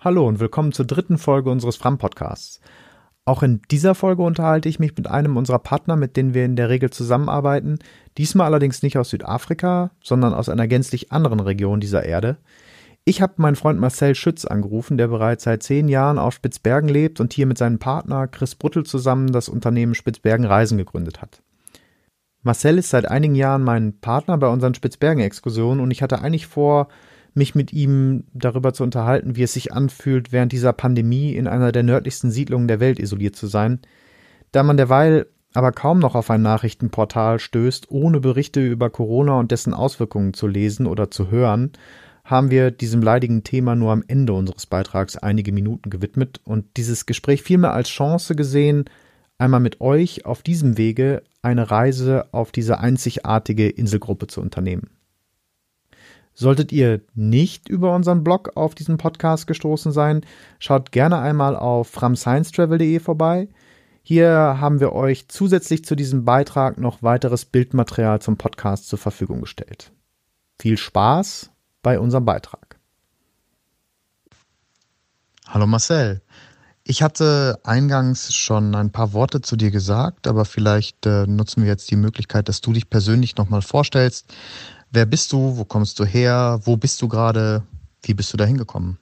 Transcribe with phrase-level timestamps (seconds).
[0.00, 2.60] Hallo und willkommen zur dritten Folge unseres Fram-Podcasts.
[3.24, 6.54] Auch in dieser Folge unterhalte ich mich mit einem unserer Partner, mit denen wir in
[6.54, 7.80] der Regel zusammenarbeiten,
[8.16, 12.36] diesmal allerdings nicht aus Südafrika, sondern aus einer gänzlich anderen Region dieser Erde.
[13.04, 17.18] Ich habe meinen Freund Marcel Schütz angerufen, der bereits seit zehn Jahren auf Spitzbergen lebt
[17.18, 21.42] und hier mit seinem Partner Chris Bruttel zusammen das Unternehmen Spitzbergen Reisen gegründet hat.
[22.44, 26.86] Marcel ist seit einigen Jahren mein Partner bei unseren Spitzbergen-Exkursionen und ich hatte eigentlich vor,
[27.38, 31.72] mich mit ihm darüber zu unterhalten, wie es sich anfühlt, während dieser Pandemie in einer
[31.72, 33.80] der nördlichsten Siedlungen der Welt isoliert zu sein.
[34.52, 39.50] Da man derweil aber kaum noch auf ein Nachrichtenportal stößt, ohne Berichte über Corona und
[39.50, 41.72] dessen Auswirkungen zu lesen oder zu hören,
[42.24, 47.06] haben wir diesem leidigen Thema nur am Ende unseres Beitrags einige Minuten gewidmet und dieses
[47.06, 48.84] Gespräch vielmehr als Chance gesehen,
[49.38, 54.90] einmal mit euch auf diesem Wege eine Reise auf diese einzigartige Inselgruppe zu unternehmen.
[56.40, 60.24] Solltet ihr nicht über unseren Blog auf diesen Podcast gestoßen sein,
[60.60, 63.48] schaut gerne einmal auf framsciencetravel.de vorbei.
[64.02, 64.30] Hier
[64.60, 69.90] haben wir euch zusätzlich zu diesem Beitrag noch weiteres Bildmaterial zum Podcast zur Verfügung gestellt.
[70.60, 71.50] Viel Spaß
[71.82, 72.78] bei unserem Beitrag.
[75.48, 76.22] Hallo Marcel.
[76.84, 81.68] Ich hatte eingangs schon ein paar Worte zu dir gesagt, aber vielleicht äh, nutzen wir
[81.68, 84.32] jetzt die Möglichkeit, dass du dich persönlich nochmal vorstellst.
[84.90, 85.58] Wer bist du?
[85.58, 86.60] Wo kommst du her?
[86.64, 87.62] Wo bist du gerade?
[88.02, 88.98] Wie bist du da hingekommen?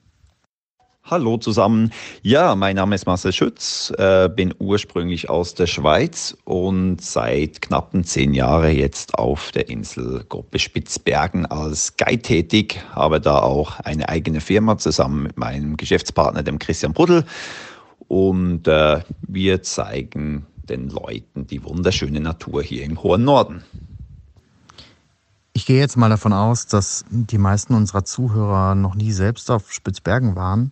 [1.05, 1.93] Hallo zusammen.
[2.21, 8.03] Ja, mein Name ist Marcel Schütz, äh, bin ursprünglich aus der Schweiz und seit knappen
[8.03, 14.41] zehn Jahren jetzt auf der Inselgruppe Spitzbergen als Guide tätig, habe da auch eine eigene
[14.41, 17.23] Firma zusammen mit meinem Geschäftspartner, dem Christian Bruddel.
[18.09, 23.63] Und äh, wir zeigen den Leuten die wunderschöne Natur hier im hohen Norden.
[25.57, 29.73] Ich gehe jetzt mal davon aus, dass die meisten unserer Zuhörer noch nie selbst auf
[29.73, 30.71] Spitzbergen waren.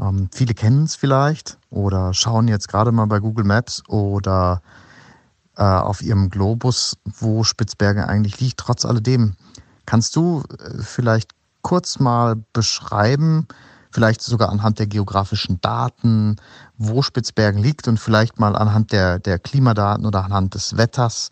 [0.00, 4.62] Ähm, viele kennen es vielleicht oder schauen jetzt gerade mal bei Google Maps oder
[5.56, 8.56] äh, auf ihrem Globus, wo Spitzbergen eigentlich liegt.
[8.56, 9.36] Trotz alledem,
[9.86, 11.30] kannst du äh, vielleicht
[11.62, 13.46] kurz mal beschreiben,
[13.92, 16.34] vielleicht sogar anhand der geografischen Daten,
[16.78, 21.30] wo Spitzbergen liegt und vielleicht mal anhand der, der Klimadaten oder anhand des Wetters,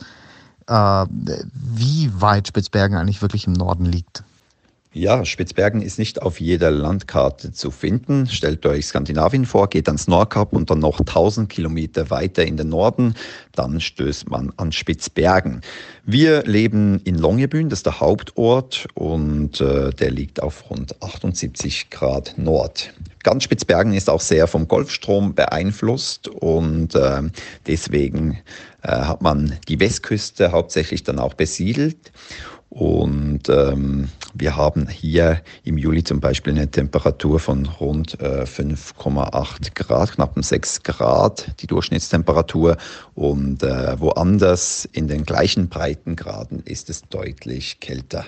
[0.67, 4.23] wie weit Spitzbergen eigentlich wirklich im Norden liegt.
[4.97, 8.29] Ja, Spitzbergen ist nicht auf jeder Landkarte zu finden.
[8.29, 12.69] Stellt euch Skandinavien vor, geht ans Nordkap und dann noch 1000 Kilometer weiter in den
[12.69, 13.15] Norden,
[13.51, 15.63] dann stößt man an Spitzbergen.
[16.05, 21.91] Wir leben in Longyearbyen, das ist der Hauptort und äh, der liegt auf rund 78
[21.91, 22.93] Grad Nord.
[23.25, 27.23] Ganz Spitzbergen ist auch sehr vom Golfstrom beeinflusst und äh,
[27.67, 28.39] deswegen
[28.83, 32.13] äh, hat man die Westküste hauptsächlich dann auch besiedelt.
[32.75, 39.75] Und ähm, wir haben hier im Juli zum Beispiel eine Temperatur von rund äh, 5,8
[39.77, 42.77] Grad, knapp 6 Grad, die Durchschnittstemperatur.
[43.15, 48.25] Und äh, woanders in den gleichen Breitengraden ist es deutlich kälter.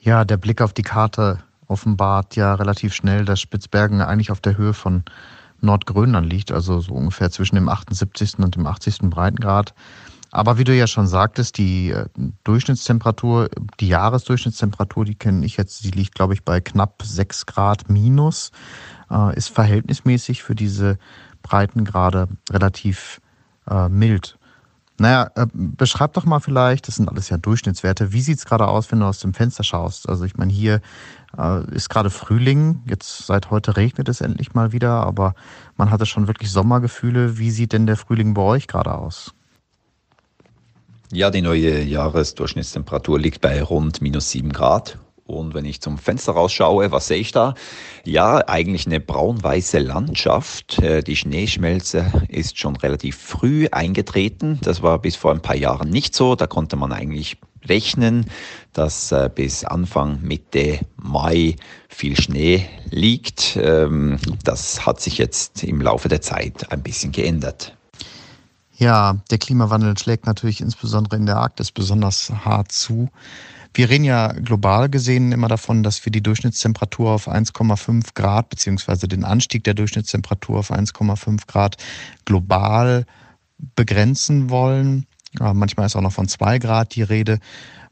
[0.00, 4.56] Ja, der Blick auf die Karte offenbart ja relativ schnell, dass Spitzbergen eigentlich auf der
[4.56, 5.04] Höhe von
[5.60, 8.38] Nordgrönland liegt, also so ungefähr zwischen dem 78.
[8.38, 9.10] und dem 80.
[9.10, 9.74] Breitengrad.
[10.32, 12.06] Aber wie du ja schon sagtest, die äh,
[12.44, 17.90] Durchschnittstemperatur, die Jahresdurchschnittstemperatur, die kenne ich jetzt, die liegt, glaube ich, bei knapp 6 Grad
[17.90, 18.50] minus,
[19.10, 20.98] äh, ist verhältnismäßig für diese
[21.42, 23.20] Breitengrade relativ
[23.68, 24.38] äh, mild.
[24.96, 28.68] Naja, äh, beschreib doch mal vielleicht, das sind alles ja Durchschnittswerte, wie sieht es gerade
[28.68, 30.08] aus, wenn du aus dem Fenster schaust?
[30.08, 30.80] Also ich meine, hier
[31.36, 35.34] äh, ist gerade Frühling, jetzt seit heute regnet es endlich mal wieder, aber
[35.76, 37.36] man hatte schon wirklich Sommergefühle.
[37.36, 39.34] Wie sieht denn der Frühling bei euch gerade aus?
[41.14, 44.98] Ja, die neue Jahresdurchschnittstemperatur liegt bei rund minus sieben Grad.
[45.26, 47.52] Und wenn ich zum Fenster rausschaue, was sehe ich da?
[48.06, 50.78] Ja, eigentlich eine braun-weiße Landschaft.
[50.78, 54.58] Äh, die Schneeschmelze ist schon relativ früh eingetreten.
[54.62, 56.34] Das war bis vor ein paar Jahren nicht so.
[56.34, 57.36] Da konnte man eigentlich
[57.68, 58.24] rechnen,
[58.72, 61.56] dass äh, bis Anfang Mitte Mai
[61.90, 63.58] viel Schnee liegt.
[63.60, 67.76] Ähm, das hat sich jetzt im Laufe der Zeit ein bisschen geändert.
[68.74, 73.10] Ja, der Klimawandel schlägt natürlich insbesondere in der Arktis besonders hart zu.
[73.74, 79.08] Wir reden ja global gesehen immer davon, dass wir die Durchschnittstemperatur auf 1,5 Grad beziehungsweise
[79.08, 81.76] den Anstieg der Durchschnittstemperatur auf 1,5 Grad
[82.24, 83.06] global
[83.76, 85.06] begrenzen wollen.
[85.38, 87.38] manchmal ist auch noch von 2 Grad die Rede.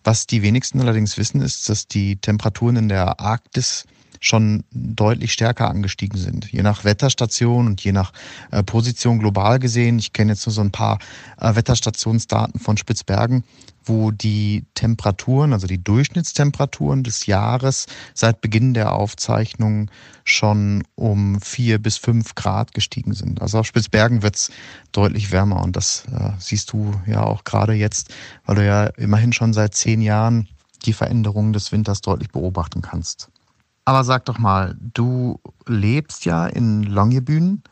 [0.02, 3.84] Was die wenigsten allerdings wissen, ist, dass die Temperaturen in der Arktis
[4.20, 6.52] schon deutlich stärker angestiegen sind.
[6.52, 8.12] Je nach Wetterstation und je nach
[8.50, 9.98] äh, Position global gesehen.
[9.98, 10.98] Ich kenne jetzt nur so ein paar
[11.40, 13.44] äh, Wetterstationsdaten von Spitzbergen,
[13.82, 19.90] wo die Temperaturen, also die Durchschnittstemperaturen des Jahres seit Beginn der Aufzeichnung
[20.24, 23.40] schon um vier bis fünf Grad gestiegen sind.
[23.40, 24.50] Also auf Spitzbergen wird es
[24.92, 28.12] deutlich wärmer und das äh, siehst du ja auch gerade jetzt,
[28.44, 30.46] weil du ja immerhin schon seit zehn Jahren
[30.84, 33.30] die Veränderungen des Winters deutlich beobachten kannst.
[33.84, 37.62] Aber sag doch mal, du lebst ja in Longyearbyen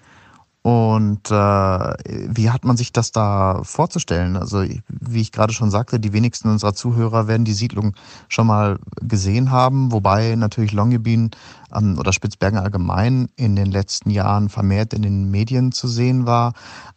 [0.62, 4.36] und äh, wie hat man sich das da vorzustellen?
[4.36, 7.94] Also, wie ich gerade schon sagte, die wenigsten unserer Zuhörer werden die Siedlung
[8.28, 11.30] schon mal gesehen haben, wobei natürlich Longyearbyen
[11.74, 16.52] ähm, oder Spitzbergen allgemein in den letzten Jahren vermehrt in den Medien zu sehen war.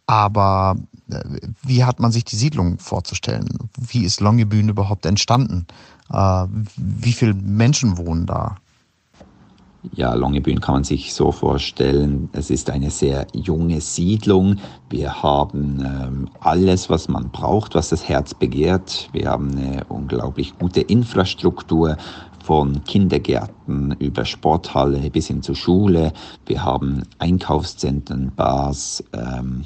[0.06, 0.76] Aber
[1.10, 1.22] äh,
[1.62, 3.70] wie hat man sich die Siedlung vorzustellen?
[3.78, 5.66] Wie ist Longyearbyen überhaupt entstanden?
[6.12, 8.56] Äh, wie viele Menschen wohnen da?
[9.90, 14.56] Ja, Longyearbyen kann man sich so vorstellen, es ist eine sehr junge Siedlung.
[14.88, 19.08] Wir haben ähm, alles, was man braucht, was das Herz begehrt.
[19.12, 21.96] Wir haben eine unglaublich gute Infrastruktur
[22.44, 26.12] von Kindergärten über Sporthalle bis hin zur Schule.
[26.46, 29.64] Wir haben Einkaufszentren, Bars ähm,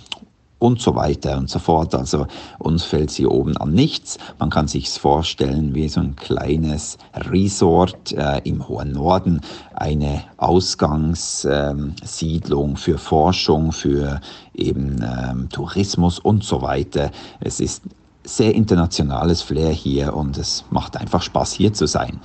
[0.58, 1.94] und so weiter und so fort.
[1.94, 2.26] Also
[2.58, 4.18] uns fällt hier oben an nichts.
[4.38, 9.40] Man kann sich vorstellen wie so ein kleines Resort äh, im hohen Norden,
[9.74, 14.20] eine Ausgangssiedlung ähm, für Forschung, für
[14.54, 17.10] eben ähm, Tourismus und so weiter.
[17.40, 17.82] Es ist
[18.24, 22.20] sehr internationales Flair hier und es macht einfach Spaß hier zu sein.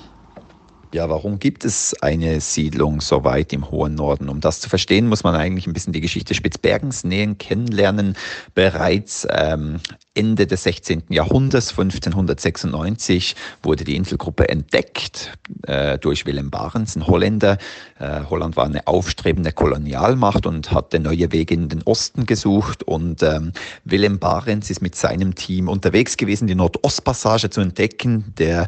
[0.94, 4.28] Ja, warum gibt es eine Siedlung so weit im hohen Norden?
[4.28, 8.18] Um das zu verstehen, muss man eigentlich ein bisschen die Geschichte Spitzbergens nähen kennenlernen.
[8.56, 9.80] Bereits ähm,
[10.16, 11.04] Ende des 16.
[11.08, 15.32] Jahrhunderts, 1596, wurde die Inselgruppe entdeckt
[15.66, 17.58] äh, durch Willem Barents, ein Holländer.
[17.98, 22.84] Äh, Holland war eine aufstrebende Kolonialmacht und hatte neue Wege in den Osten gesucht.
[22.84, 23.54] Und ähm,
[23.86, 28.34] Willem Barents ist mit seinem Team unterwegs gewesen, die Nordostpassage zu entdecken.
[28.38, 28.68] Der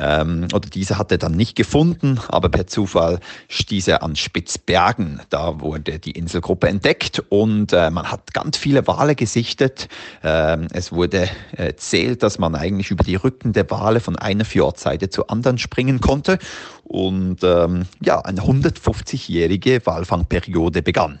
[0.00, 5.20] ähm, oder diese hat er dann nicht gefunden, aber per Zufall stieß er an Spitzbergen.
[5.28, 9.88] Da wurde die Inselgruppe entdeckt und äh, man hat ganz viele Wale gesichtet.
[10.24, 15.10] Ähm, es wurde erzählt, dass man eigentlich über die Rücken der Wale von einer Fjordseite
[15.10, 16.38] zur anderen springen konnte.
[16.84, 21.18] Und ähm, ja, eine 150-jährige Walfangperiode begann.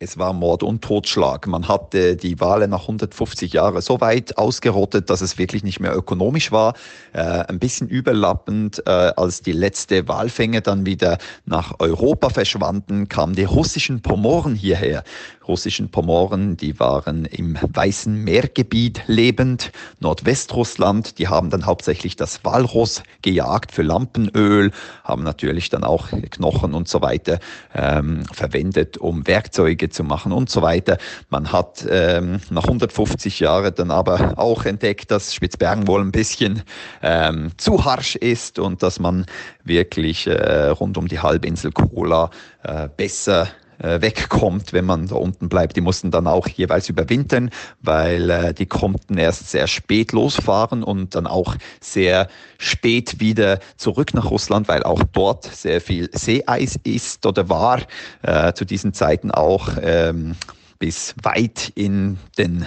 [0.00, 1.48] Es war Mord und Totschlag.
[1.48, 5.92] Man hatte die Wale nach 150 Jahren so weit ausgerottet, dass es wirklich nicht mehr
[5.96, 6.74] ökonomisch war.
[7.12, 13.34] Äh, ein bisschen überlappend, äh, als die letzte Walfänge dann wieder nach Europa verschwanden, kamen
[13.34, 15.02] die russischen Pomoren hierher
[15.48, 21.18] russischen Pomoren, die waren im Weißen Meergebiet lebend, Nordwestrussland.
[21.18, 24.70] Die haben dann hauptsächlich das Walross gejagt für Lampenöl,
[25.04, 27.38] haben natürlich dann auch Knochen und so weiter
[27.74, 30.98] ähm, verwendet, um Werkzeuge zu machen und so weiter.
[31.30, 36.62] Man hat ähm, nach 150 Jahren dann aber auch entdeckt, dass Spitzbergen wohl ein bisschen
[37.02, 39.24] ähm, zu harsch ist und dass man
[39.64, 42.30] wirklich äh, rund um die Halbinsel Kola
[42.62, 45.76] äh, besser wegkommt, wenn man da unten bleibt.
[45.76, 51.14] Die mussten dann auch jeweils überwintern, weil äh, die konnten erst sehr spät losfahren und
[51.14, 52.28] dann auch sehr
[52.58, 57.80] spät wieder zurück nach Russland, weil auch dort sehr viel Seeeis ist oder war
[58.22, 59.70] äh, zu diesen Zeiten auch.
[59.80, 60.36] Ähm,
[60.78, 62.66] bis weit in den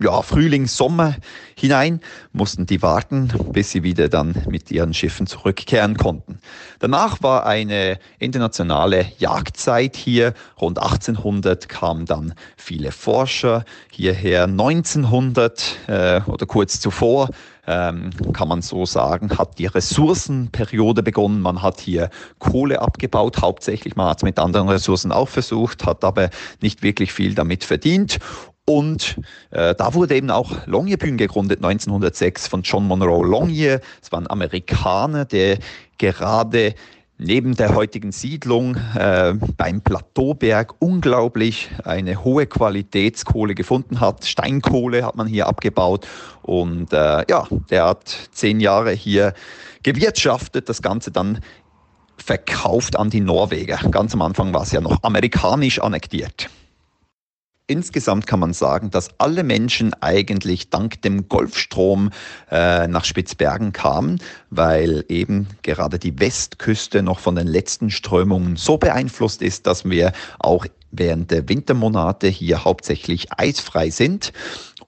[0.00, 1.16] ja, Frühling, Sommer
[1.56, 2.00] hinein,
[2.32, 6.38] mussten die warten, bis sie wieder dann mit ihren Schiffen zurückkehren konnten.
[6.78, 10.34] Danach war eine internationale Jagdzeit hier.
[10.60, 14.44] Rund 1800 kamen dann viele Forscher hierher.
[14.44, 17.30] 1900 äh, oder kurz zuvor
[17.70, 21.40] ähm, kann man so sagen, hat die Ressourcenperiode begonnen.
[21.40, 22.10] Man hat hier
[22.40, 23.94] Kohle abgebaut, hauptsächlich.
[23.94, 28.18] Man hat es mit anderen Ressourcen auch versucht, hat aber nicht wirklich viel damit verdient.
[28.66, 29.16] Und
[29.50, 33.80] äh, da wurde eben auch Longyearbyen gegründet 1906 von John Monroe Longyear.
[34.02, 35.58] Es war ein Amerikaner, der
[35.98, 36.74] gerade
[37.20, 44.24] neben der heutigen Siedlung äh, beim Plateauberg unglaublich eine hohe Qualitätskohle gefunden hat.
[44.24, 46.06] Steinkohle hat man hier abgebaut
[46.42, 49.34] und äh, ja, der hat zehn Jahre hier
[49.82, 51.40] gewirtschaftet, das Ganze dann
[52.16, 53.78] verkauft an die Norweger.
[53.90, 56.48] Ganz am Anfang war es ja noch amerikanisch annektiert.
[57.70, 62.10] Insgesamt kann man sagen, dass alle Menschen eigentlich dank dem Golfstrom
[62.50, 68.76] äh, nach Spitzbergen kamen, weil eben gerade die Westküste noch von den letzten Strömungen so
[68.76, 70.10] beeinflusst ist, dass wir
[70.40, 74.32] auch während der Wintermonate hier hauptsächlich eisfrei sind.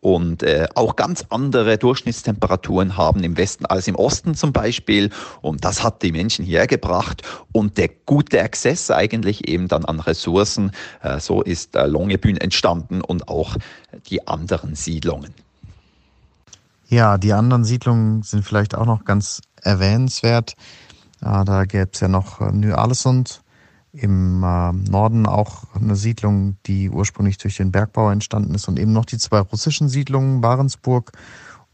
[0.02, 5.10] Und äh, auch ganz andere Durchschnittstemperaturen haben im Westen als im Osten zum Beispiel.
[5.42, 10.00] Und das hat die Menschen hierher gebracht und der gute Access eigentlich eben dann an
[10.00, 10.72] Ressourcen.
[11.02, 13.56] Äh, so ist äh, Longyearbyen entstanden und auch
[14.08, 15.32] die anderen Siedlungen.
[16.88, 20.54] Ja, die anderen Siedlungen sind vielleicht auch noch ganz erwähnenswert.
[21.24, 23.40] Ja, da gäbe es ja noch äh, Ny-Alesund,
[23.92, 28.92] im äh, Norden auch eine Siedlung, die ursprünglich durch den Bergbau entstanden ist und eben
[28.92, 31.12] noch die zwei russischen Siedlungen, Barentsburg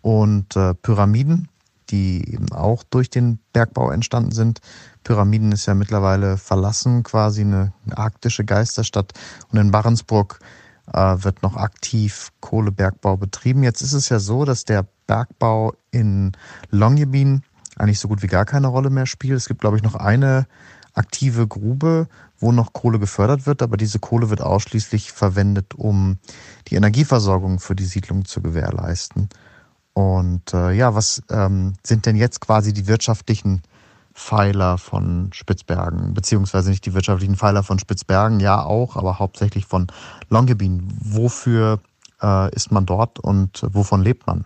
[0.02, 1.48] und äh, Pyramiden,
[1.90, 4.60] die eben auch durch den Bergbau entstanden sind.
[5.04, 9.12] Pyramiden ist ja mittlerweile verlassen, quasi eine arktische Geisterstadt
[9.52, 10.40] und in Barentsburg
[10.92, 13.62] äh, wird noch aktiv Kohlebergbau betrieben.
[13.62, 16.32] Jetzt ist es ja so, dass der Bergbau in
[16.70, 17.44] Longyearbyen
[17.76, 19.36] eigentlich so gut wie gar keine Rolle mehr spielt.
[19.36, 20.46] Es gibt, glaube ich, noch eine
[20.98, 26.18] aktive Grube, wo noch Kohle gefördert wird, aber diese Kohle wird ausschließlich verwendet, um
[26.68, 29.28] die Energieversorgung für die Siedlung zu gewährleisten.
[29.94, 33.62] Und äh, ja, was ähm, sind denn jetzt quasi die wirtschaftlichen
[34.14, 39.86] Pfeiler von Spitzbergen, beziehungsweise nicht die wirtschaftlichen Pfeiler von Spitzbergen, ja auch, aber hauptsächlich von
[40.28, 40.92] Longyearbyen.
[41.00, 41.80] Wofür
[42.20, 44.44] äh, ist man dort und wovon lebt man?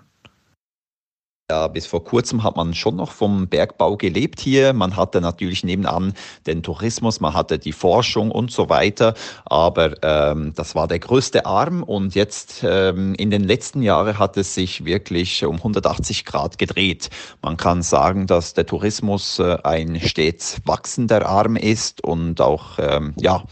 [1.50, 4.72] Ja, bis vor kurzem hat man schon noch vom Bergbau gelebt hier.
[4.72, 6.14] Man hatte natürlich nebenan
[6.46, 9.14] den Tourismus, man hatte die Forschung und so weiter.
[9.44, 14.36] Aber ähm, das war der größte Arm und jetzt ähm, in den letzten Jahren hat
[14.38, 17.10] es sich wirklich um 180 Grad gedreht.
[17.42, 23.14] Man kann sagen, dass der Tourismus äh, ein stets wachsender Arm ist und auch ähm,
[23.18, 23.42] ja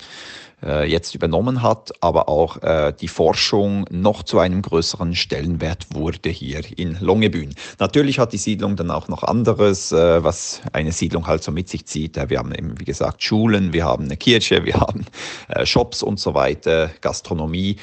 [0.62, 6.60] jetzt übernommen hat, aber auch äh, die Forschung noch zu einem größeren Stellenwert wurde hier
[6.78, 7.54] in Longebühn.
[7.78, 11.68] Natürlich hat die Siedlung dann auch noch anderes, äh, was eine Siedlung halt so mit
[11.68, 12.16] sich zieht.
[12.28, 15.06] Wir haben eben, wie gesagt, Schulen, wir haben eine Kirche, wir haben
[15.48, 17.76] äh, Shops und so weiter, Gastronomie.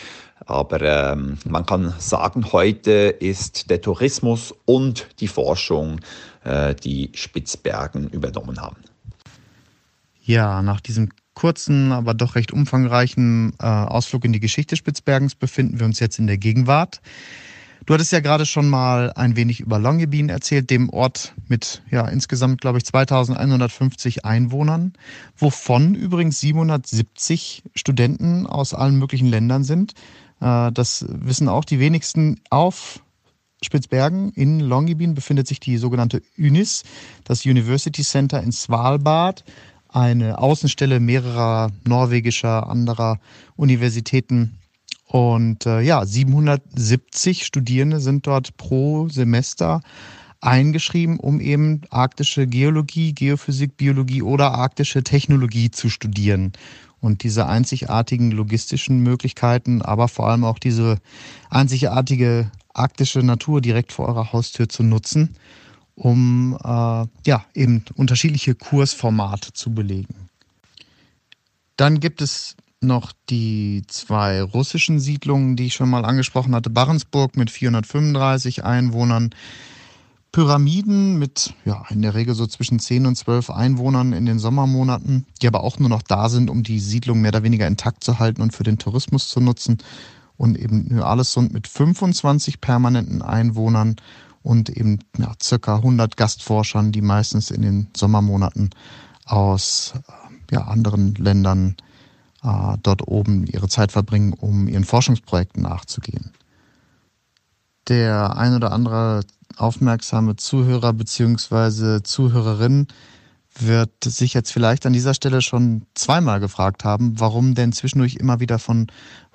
[0.45, 5.99] Aber ähm, man kann sagen, heute ist der Tourismus und die Forschung,
[6.43, 8.77] äh, die Spitzbergen übernommen haben.
[10.23, 15.79] Ja, nach diesem kurzen, aber doch recht umfangreichen äh, Ausflug in die Geschichte Spitzbergens befinden
[15.79, 16.99] wir uns jetzt in der Gegenwart.
[17.85, 22.07] Du hattest ja gerade schon mal ein wenig über Longyearbyen erzählt, dem Ort mit ja
[22.07, 24.93] insgesamt, glaube ich, 2150 Einwohnern,
[25.37, 29.93] wovon übrigens 770 Studenten aus allen möglichen Ländern sind.
[30.41, 32.99] Äh, das wissen auch die wenigsten auf
[33.63, 36.83] Spitzbergen in Longyearbyen befindet sich die sogenannte UNIS,
[37.23, 39.43] das University Center in Svalbard
[39.89, 43.19] eine Außenstelle mehrerer norwegischer anderer
[43.55, 44.57] Universitäten.
[45.05, 49.81] Und äh, ja, 770 Studierende sind dort pro Semester
[50.41, 56.51] eingeschrieben, um eben arktische Geologie, Geophysik, Biologie oder arktische Technologie zu studieren.
[56.99, 60.97] Und diese einzigartigen logistischen Möglichkeiten, aber vor allem auch diese
[61.49, 65.35] einzigartige arktische Natur direkt vor eurer Haustür zu nutzen
[65.97, 70.29] um äh, ja, eben unterschiedliche Kursformate zu belegen.
[71.75, 76.69] Dann gibt es noch die zwei russischen Siedlungen, die ich schon mal angesprochen hatte.
[76.69, 79.31] Barentsburg mit 435 Einwohnern,
[80.31, 85.25] Pyramiden mit ja, in der Regel so zwischen 10 und 12 Einwohnern in den Sommermonaten,
[85.41, 88.19] die aber auch nur noch da sind, um die Siedlung mehr oder weniger intakt zu
[88.19, 89.79] halten und für den Tourismus zu nutzen.
[90.35, 93.95] Und eben Ny-Alessund mit 25 permanenten Einwohnern
[94.43, 98.69] und eben ja, circa 100 Gastforschern, die meistens in den Sommermonaten
[99.25, 101.75] aus äh, ja, anderen Ländern
[102.43, 106.31] äh, dort oben ihre Zeit verbringen, um ihren Forschungsprojekten nachzugehen.
[107.87, 109.21] Der ein oder andere
[109.55, 112.03] aufmerksame Zuhörer bzw.
[112.03, 112.87] Zuhörerin
[113.59, 118.39] wird sich jetzt vielleicht an dieser Stelle schon zweimal gefragt haben, warum denn zwischendurch immer
[118.39, 118.87] wieder von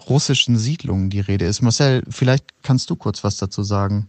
[0.08, 1.62] russischen Siedlungen die Rede ist.
[1.62, 4.08] Marcel, vielleicht kannst du kurz was dazu sagen.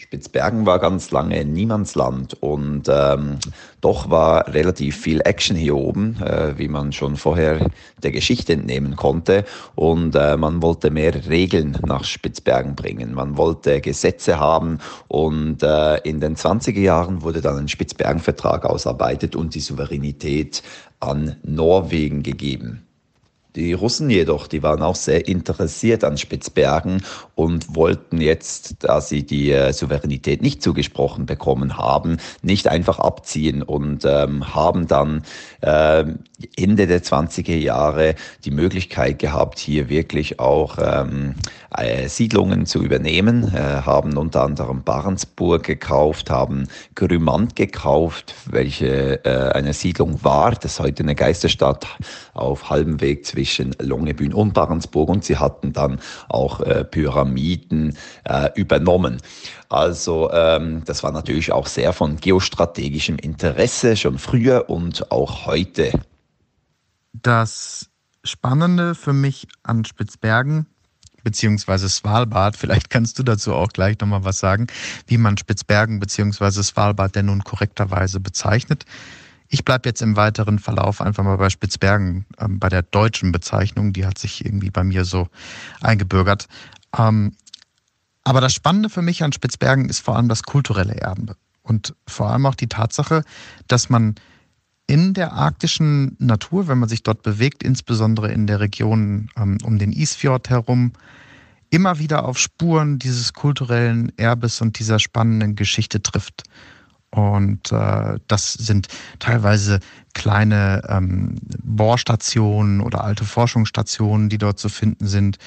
[0.00, 3.38] Spitzbergen war ganz lange Niemandsland und ähm,
[3.82, 7.68] doch war relativ viel Action hier oben, äh, wie man schon vorher
[8.02, 9.44] der Geschichte entnehmen konnte.
[9.74, 13.12] Und äh, man wollte mehr Regeln nach Spitzbergen bringen.
[13.12, 14.78] Man wollte Gesetze haben
[15.08, 20.62] und äh, in den 20er Jahren wurde dann ein Spitzbergenvertrag ausarbeitet und die Souveränität
[21.00, 22.86] an Norwegen gegeben.
[23.56, 27.02] Die Russen jedoch, die waren auch sehr interessiert an Spitzbergen
[27.34, 33.64] und wollten jetzt, da sie die äh, Souveränität nicht zugesprochen bekommen haben, nicht einfach abziehen
[33.64, 35.24] und ähm, haben dann
[35.62, 36.04] äh,
[36.56, 38.14] Ende der 20er Jahre
[38.44, 41.34] die Möglichkeit gehabt, hier wirklich auch ähm,
[41.76, 49.50] äh, Siedlungen zu übernehmen, äh, haben unter anderem Barentsburg gekauft, haben Grümant gekauft, welche äh,
[49.52, 51.86] eine Siedlung war, das heute eine Geisterstadt
[52.32, 57.96] auf halbem Weg zwischen zwischen Longebühn und Barentsburg und sie hatten dann auch äh, Pyramiden
[58.24, 59.16] äh, übernommen.
[59.70, 65.92] Also ähm, das war natürlich auch sehr von geostrategischem Interesse schon früher und auch heute.
[67.14, 67.88] Das
[68.24, 70.66] Spannende für mich an Spitzbergen
[71.24, 74.66] beziehungsweise Svalbard, vielleicht kannst du dazu auch gleich nochmal was sagen,
[75.06, 78.84] wie man Spitzbergen beziehungsweise Svalbard denn nun korrekterweise bezeichnet.
[79.52, 83.92] Ich bleibe jetzt im weiteren Verlauf einfach mal bei Spitzbergen, ähm, bei der deutschen Bezeichnung,
[83.92, 85.28] die hat sich irgendwie bei mir so
[85.80, 86.46] eingebürgert.
[86.96, 87.32] Ähm,
[88.22, 92.30] aber das Spannende für mich an Spitzbergen ist vor allem das kulturelle Erbe und vor
[92.30, 93.24] allem auch die Tatsache,
[93.66, 94.14] dass man
[94.86, 99.78] in der arktischen Natur, wenn man sich dort bewegt, insbesondere in der Region ähm, um
[99.78, 100.92] den Isfjord herum,
[101.70, 106.42] immer wieder auf Spuren dieses kulturellen Erbes und dieser spannenden Geschichte trifft.
[107.10, 108.88] Und äh, das sind
[109.18, 109.80] teilweise
[110.14, 115.38] kleine ähm, Bohrstationen oder alte Forschungsstationen, die dort zu finden sind,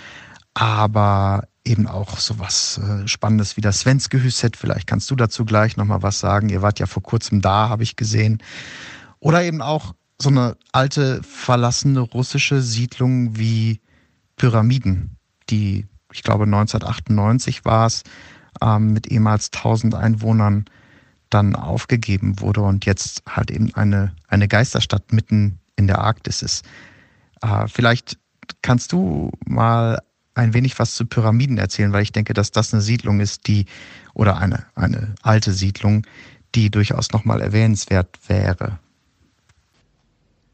[0.53, 4.58] aber eben auch sowas äh, Spannendes wie das Svenske-Hüset.
[4.58, 6.50] Vielleicht kannst du dazu gleich nochmal was sagen.
[6.50, 8.39] Ihr wart ja vor kurzem da, habe ich gesehen.
[9.20, 13.79] Oder eben auch so eine alte, verlassene russische Siedlung wie
[14.36, 15.17] Pyramiden,
[15.50, 18.03] die, ich glaube, 1998 war es,
[18.62, 20.65] ähm, mit ehemals 1000 Einwohnern
[21.34, 26.66] dann aufgegeben wurde und jetzt halt eben eine, eine Geisterstadt mitten in der Arktis ist.
[27.42, 28.18] Äh, vielleicht
[28.62, 30.00] kannst du mal
[30.36, 33.66] ein wenig was zu Pyramiden erzählen, weil ich denke, dass das eine Siedlung ist, die,
[34.13, 36.06] oder eine, eine alte Siedlung,
[36.56, 38.80] die durchaus nochmal erwähnenswert wäre.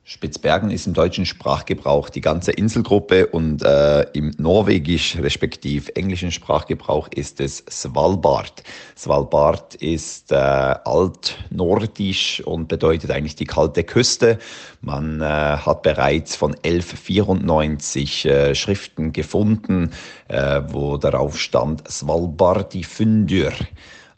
[0.10, 7.10] Spitzbergen ist im deutschen Sprachgebrauch die ganze Inselgruppe und äh, im norwegisch respektiv englischen Sprachgebrauch
[7.14, 8.64] ist es Svalbard.
[8.98, 14.40] Svalbard ist äh, altnordisch und bedeutet eigentlich die kalte Küste.
[14.82, 19.92] Man äh, hat bereits von 1194 äh, Schriften gefunden,
[20.28, 23.54] äh, wo darauf stand Svalbardi Fundur.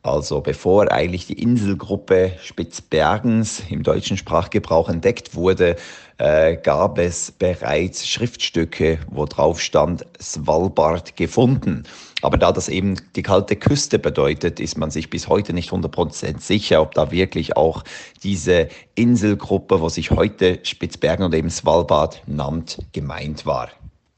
[0.04, 5.76] Also bevor eigentlich die Inselgruppe Spitzbergens im deutschen Sprachgebrauch entdeckt wurde,
[6.18, 11.84] äh, gab es bereits Schriftstücke, wo drauf stand Svalbard gefunden.
[12.24, 16.40] Aber da das eben die kalte Küste bedeutet, ist man sich bis heute nicht 100%
[16.40, 17.84] sicher, ob da wirklich auch
[18.24, 23.70] diese Inselgruppe, wo sich heute Spitzbergen und eben Svalbard nannt, gemeint war.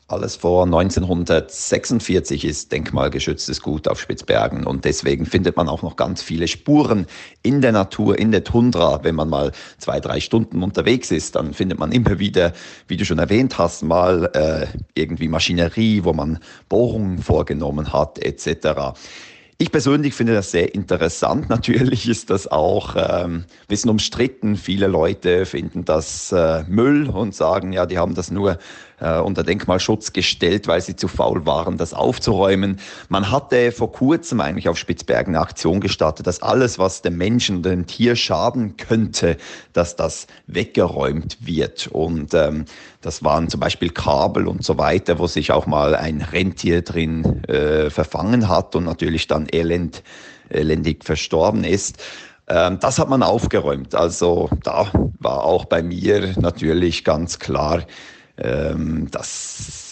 [0.09, 6.21] Alles vor 1946 ist denkmalgeschütztes Gut auf Spitzbergen und deswegen findet man auch noch ganz
[6.21, 7.07] viele Spuren
[7.41, 9.01] in der Natur, in der Tundra.
[9.03, 12.51] Wenn man mal zwei, drei Stunden unterwegs ist, dann findet man immer wieder,
[12.89, 18.97] wie du schon erwähnt hast, mal äh, irgendwie Maschinerie, wo man Bohrungen vorgenommen hat etc.
[19.59, 21.47] Ich persönlich finde das sehr interessant.
[21.49, 24.57] Natürlich ist das auch ähm, bisschen umstritten.
[24.57, 28.57] Viele Leute finden das äh, Müll und sagen, ja, die haben das nur
[29.03, 32.79] äh, unter Denkmalschutz gestellt, weil sie zu faul waren, das aufzuräumen.
[33.09, 37.57] Man hatte vor kurzem eigentlich auf Spitzbergen eine Aktion gestartet, dass alles, was dem Menschen
[37.57, 39.37] oder dem Tier schaden könnte,
[39.73, 41.87] dass das weggeräumt wird.
[41.87, 42.65] Und ähm,
[43.01, 47.43] das waren zum Beispiel Kabel und so weiter, wo sich auch mal ein Rentier drin
[47.43, 50.01] äh, verfangen hat und natürlich dann elend,
[50.49, 52.01] elendig verstorben ist.
[52.47, 53.95] Ähm, das hat man aufgeräumt.
[53.95, 54.87] Also da
[55.19, 57.83] war auch bei mir natürlich ganz klar,
[58.37, 59.83] ähm, das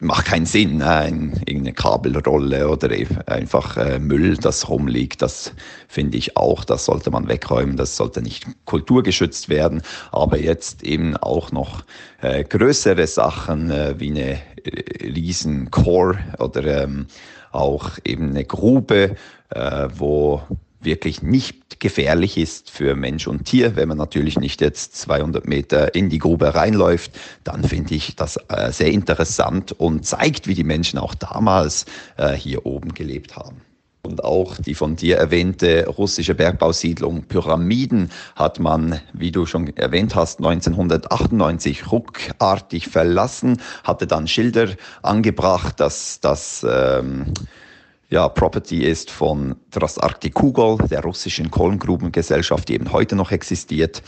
[0.00, 0.90] macht keinen Sinn, ne?
[0.90, 2.90] Ein, irgendeine Kabelrolle oder
[3.26, 5.22] einfach äh, Müll, das rumliegt.
[5.22, 5.52] Das
[5.88, 9.82] finde ich auch, das sollte man wegräumen, das sollte nicht kulturgeschützt werden.
[10.12, 11.84] Aber jetzt eben auch noch
[12.20, 17.06] äh, größere Sachen äh, wie eine äh, riesen Core oder ähm,
[17.50, 19.16] auch eben eine Grube,
[19.50, 20.42] äh, wo
[20.80, 23.76] wirklich nicht gefährlich ist für Mensch und Tier.
[23.76, 27.12] Wenn man natürlich nicht jetzt 200 Meter in die Grube reinläuft,
[27.44, 31.86] dann finde ich das äh, sehr interessant und zeigt, wie die Menschen auch damals
[32.16, 33.62] äh, hier oben gelebt haben.
[34.02, 40.14] Und auch die von dir erwähnte russische Bergbausiedlung Pyramiden hat man, wie du schon erwähnt
[40.14, 44.68] hast, 1998 ruckartig verlassen, hatte dann Schilder
[45.02, 47.34] angebracht, dass das ähm,
[48.10, 54.02] ja, Property ist von Trasarktikugol, der russischen Kohlengrubengesellschaft, die eben heute noch existiert,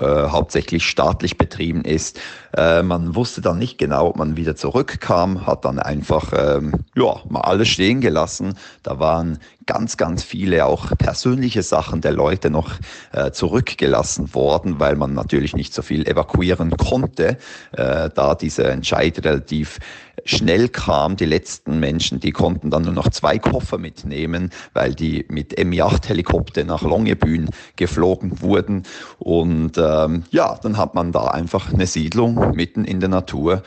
[0.00, 2.18] äh, hauptsächlich staatlich betrieben ist.
[2.56, 7.16] Äh, man wusste dann nicht genau, ob man wieder zurückkam, hat dann einfach ähm, ja,
[7.28, 8.54] mal alles stehen gelassen.
[8.82, 12.72] Da waren ganz, ganz viele auch persönliche Sachen der Leute noch
[13.12, 17.38] äh, zurückgelassen worden, weil man natürlich nicht so viel evakuieren konnte,
[17.72, 19.78] äh, da dieser Entscheid relativ
[20.24, 21.16] schnell kam.
[21.16, 26.64] Die letzten Menschen, die konnten dann nur noch zwei Koffer mitnehmen, weil die mit Mi-8-Helikopter
[26.64, 28.84] nach Longyearbyen geflogen wurden.
[29.18, 33.62] Und ähm, ja, dann hat man da einfach eine Siedlung mitten in der Natur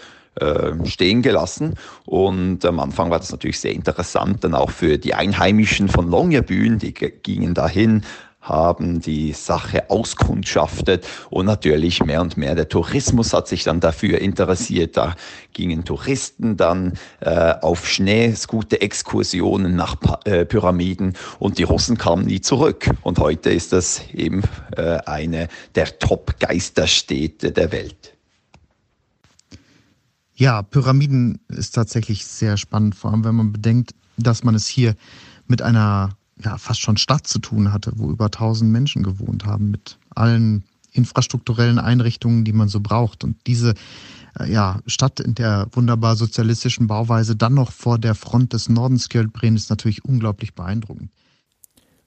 [0.86, 1.76] stehen gelassen.
[2.06, 6.80] Und am Anfang war das natürlich sehr interessant, dann auch für die Einheimischen von Longyearbyen,
[6.80, 8.04] die gingen dahin,
[8.48, 14.20] haben die Sache auskundschaftet und natürlich mehr und mehr der Tourismus hat sich dann dafür
[14.20, 14.98] interessiert.
[14.98, 15.16] Da
[15.54, 22.42] gingen Touristen dann äh, auf Schneescooter-Exkursionen nach pa äh, Pyramiden und die Russen kamen nie
[22.42, 22.90] zurück.
[23.02, 24.44] Und heute ist das eben
[24.76, 28.17] äh, eine der Top-Geisterstädte der Welt.
[30.40, 34.96] Ja, Pyramiden ist tatsächlich sehr spannend, vor allem wenn man bedenkt, dass man es hier
[35.48, 39.72] mit einer ja, fast schon Stadt zu tun hatte, wo über 1000 Menschen gewohnt haben,
[39.72, 43.24] mit allen infrastrukturellen Einrichtungen, die man so braucht.
[43.24, 43.74] Und diese
[44.40, 49.10] äh, ja, Stadt in der wunderbar sozialistischen Bauweise dann noch vor der Front des Nordens
[49.10, 51.10] Kjöldbren ist natürlich unglaublich beeindruckend.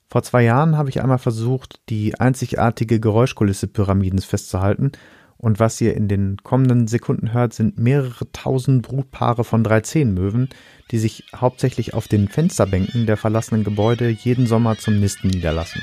[0.07, 4.93] Vor zwei Jahren habe ich einmal versucht, die einzigartige Geräuschkulisse Pyramidens festzuhalten
[5.41, 10.51] und was ihr in den kommenden Sekunden hört, sind mehrere tausend Brutpaare von 13-Möwen,
[10.91, 15.83] die sich hauptsächlich auf den Fensterbänken der verlassenen Gebäude jeden Sommer zum Nisten niederlassen.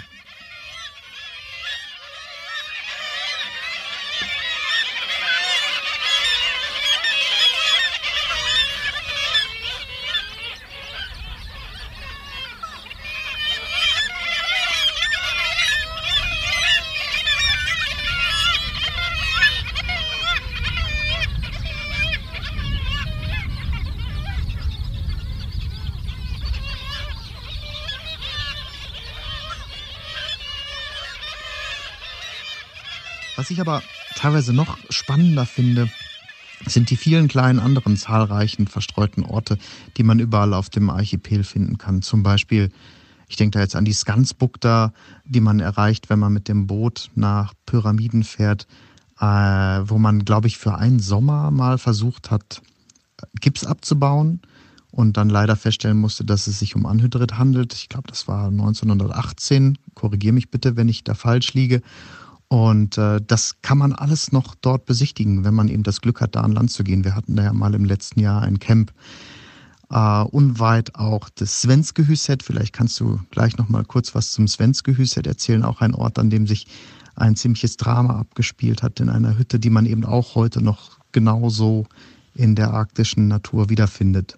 [33.47, 33.81] Was ich aber
[34.13, 35.89] teilweise noch spannender finde,
[36.65, 39.57] sind die vielen kleinen anderen zahlreichen verstreuten Orte,
[39.95, 42.01] die man überall auf dem Archipel finden kann.
[42.01, 42.73] Zum Beispiel,
[43.29, 44.91] ich denke da jetzt an die Skansbukta,
[45.23, 48.67] die man erreicht, wenn man mit dem Boot nach Pyramiden fährt,
[49.17, 52.61] äh, wo man, glaube ich, für einen Sommer mal versucht hat,
[53.39, 54.41] Gips abzubauen
[54.91, 57.73] und dann leider feststellen musste, dass es sich um Anhydrit handelt.
[57.75, 59.77] Ich glaube, das war 1918.
[59.93, 61.81] Korrigiere mich bitte, wenn ich da falsch liege.
[62.49, 66.35] Und äh, das kann man alles noch dort besichtigen, wenn man eben das Glück hat,
[66.35, 67.03] da an Land zu gehen.
[67.03, 68.93] Wir hatten da ja mal im letzten Jahr ein Camp
[69.89, 72.43] äh, unweit auch des Svenskehüset.
[72.43, 75.63] Vielleicht kannst du gleich noch mal kurz was zum Svenskehüset erzählen.
[75.63, 76.67] Auch ein Ort, an dem sich
[77.15, 81.85] ein ziemliches Drama abgespielt hat in einer Hütte, die man eben auch heute noch genauso
[82.33, 84.37] in der arktischen Natur wiederfindet.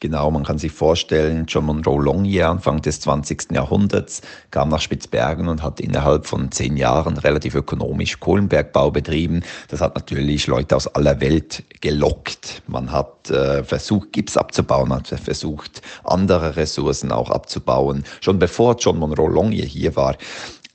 [0.00, 3.50] Genau, man kann sich vorstellen, John Monroe Longyear Anfang des 20.
[3.50, 9.42] Jahrhunderts kam nach Spitzbergen und hat innerhalb von zehn Jahren relativ ökonomisch Kohlenbergbau betrieben.
[9.66, 12.62] Das hat natürlich Leute aus aller Welt gelockt.
[12.68, 18.04] Man hat äh, versucht, Gips abzubauen, hat versucht, andere Ressourcen auch abzubauen.
[18.20, 20.16] Schon bevor John Monroe Longyear hier war,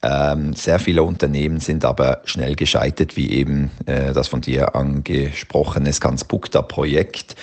[0.04, 5.94] ähm, sehr viele Unternehmen sind aber schnell gescheitert, wie eben äh, das von dir angesprochene
[5.94, 7.38] Skanspukta-Projekt.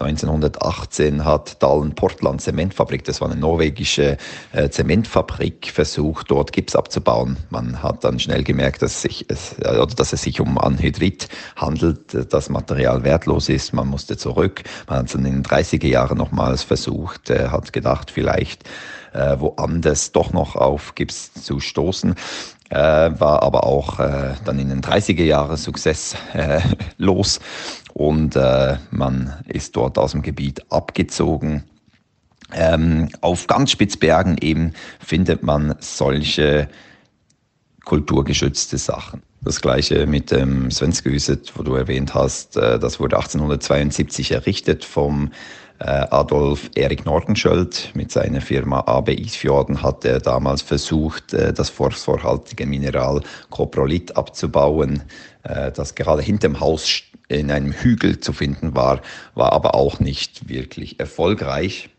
[0.00, 4.16] 1918 hat Dahlen Portland Zementfabrik, das war eine norwegische
[4.52, 7.36] äh, Zementfabrik, versucht, dort Gips abzubauen.
[7.50, 11.28] Man hat dann schnell gemerkt, dass, sich, es, äh, oder dass es sich um Anhydrit
[11.54, 13.72] handelt, das Material wertlos ist.
[13.72, 14.64] Man musste zurück.
[14.88, 18.64] Man hat es in den 30er Jahren nochmals versucht, äh, hat gedacht, vielleicht
[19.14, 22.14] äh, woanders doch noch auf Gips zu stoßen.
[22.70, 27.36] Äh, war aber auch äh, dann in den 30er Jahren successlos.
[27.36, 27.40] Äh,
[27.92, 31.64] und äh, man ist dort aus dem Gebiet abgezogen.
[32.52, 36.68] Ähm, auf ganz Spitzbergen eben findet man solche
[37.84, 39.22] kulturgeschützte Sachen.
[39.42, 45.26] Das gleiche mit dem Svenskhuset, wo du erwähnt hast, äh, das wurde 1872 errichtet vom
[45.26, 45.30] äh,
[45.78, 52.64] Adolf Erik Nordenschöld mit seiner Firma AB Isfjorden hat er damals versucht, äh, das phosphorhaltige
[52.64, 55.02] Mineral Coprolit abzubauen,
[55.42, 59.00] äh, das gerade hinter dem Haus in einem Hügel zu finden war,
[59.34, 61.90] war aber auch nicht wirklich erfolgreich.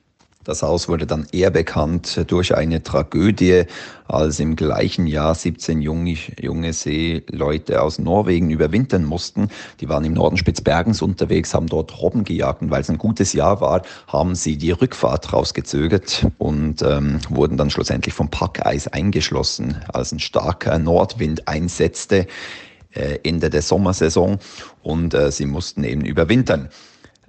[0.45, 3.63] Das Haus wurde dann eher bekannt durch eine Tragödie,
[4.07, 9.49] als im gleichen Jahr 17 junge, junge Seeleute aus Norwegen überwintern mussten.
[9.81, 13.33] Die waren im Norden Spitzbergens unterwegs, haben dort Robben gejagt und weil es ein gutes
[13.33, 19.81] Jahr war, haben sie die Rückfahrt rausgezögert und ähm, wurden dann schlussendlich vom Packeis eingeschlossen,
[19.91, 22.27] als ein starker Nordwind einsetzte
[22.91, 24.37] äh, Ende der Sommersaison
[24.83, 26.69] und äh, sie mussten eben überwintern.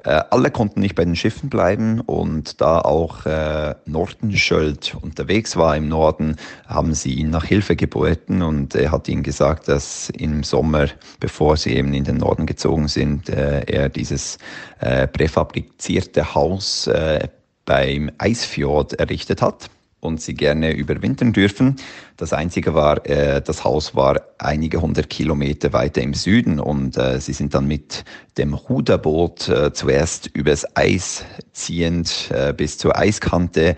[0.06, 5.76] Äh, alle konnten nicht bei den Schiffen bleiben und da auch äh, Nordenschöld unterwegs war
[5.76, 6.36] im Norden,
[6.68, 10.86] haben sie ihn nach Hilfe gebeten und er hat ihnen gesagt, dass im Sommer,
[11.18, 14.38] bevor sie eben in den Norden gezogen sind, äh, er dieses
[14.78, 17.26] äh, präfabrizierte Haus äh,
[17.64, 19.70] beim Eisfjord errichtet hat
[20.06, 21.76] und sie gerne überwintern dürfen.
[22.16, 27.20] Das Einzige war, äh, das Haus war einige hundert Kilometer weiter im Süden und äh,
[27.20, 28.04] sie sind dann mit
[28.38, 33.76] dem Ruderboot äh, zuerst übers Eis ziehend äh, bis zur Eiskante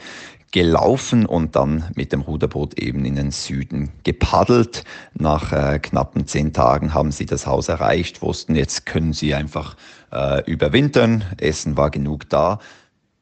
[0.52, 4.84] gelaufen und dann mit dem Ruderboot eben in den Süden gepaddelt.
[5.14, 9.76] Nach äh, knappen zehn Tagen haben sie das Haus erreicht, wussten, jetzt können sie einfach
[10.10, 12.60] äh, überwintern, Essen war genug da.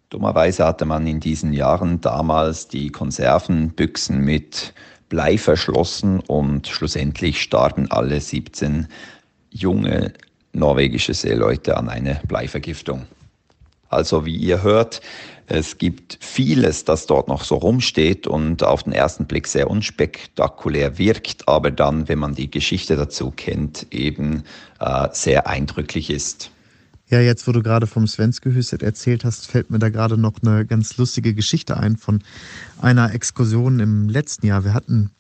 [0.09, 4.73] Dummerweise hatte man in diesen Jahren damals die Konservenbüchsen mit
[5.09, 8.87] Blei verschlossen und schlussendlich starben alle 17
[9.51, 10.13] junge
[10.53, 13.07] norwegische Seeleute an einer Bleivergiftung.
[13.89, 15.01] Also wie ihr hört,
[15.47, 20.99] es gibt vieles, das dort noch so rumsteht und auf den ersten Blick sehr unspektakulär
[20.99, 24.43] wirkt, aber dann, wenn man die Geschichte dazu kennt, eben
[24.81, 26.51] äh, sehr eindrücklich ist.
[27.09, 30.67] Ja, jetzt, wo du gerade vom Svenskehüset erzählt hast, fällt mir da gerade noch eine
[30.67, 32.23] ganz lustige Geschichte ein von
[32.81, 34.65] einer Exkursion im letzten Jahr.
[34.65, 35.11] Wir hatten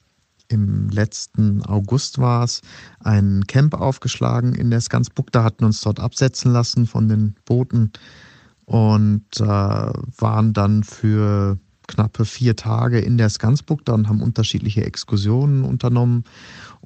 [0.49, 2.62] im letzten August war es,
[3.01, 5.31] ein Camp aufgeschlagen in der Skansbuck.
[5.33, 7.92] Da hatten uns dort absetzen lassen von den Booten
[8.64, 15.64] und äh, waren dann für knappe vier Tage in der Skansbuck und haben unterschiedliche Exkursionen
[15.64, 16.25] unternommen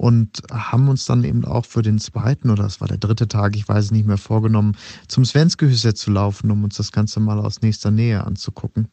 [0.01, 3.55] und haben uns dann eben auch für den zweiten oder es war der dritte Tag,
[3.55, 4.75] ich weiß es nicht mehr, vorgenommen,
[5.09, 8.89] zum Svenskehüse zu laufen, um uns das Ganze mal aus nächster Nähe anzugucken.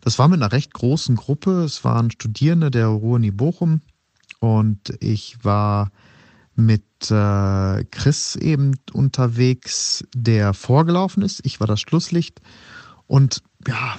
[0.00, 1.64] Das war mit einer recht großen Gruppe.
[1.64, 3.82] Es waren Studierende der Ruhr Bochum
[4.40, 5.90] und ich war
[6.54, 11.44] mit äh, Chris eben unterwegs, der vorgelaufen ist.
[11.44, 12.40] Ich war das Schlusslicht
[13.06, 13.98] und ja,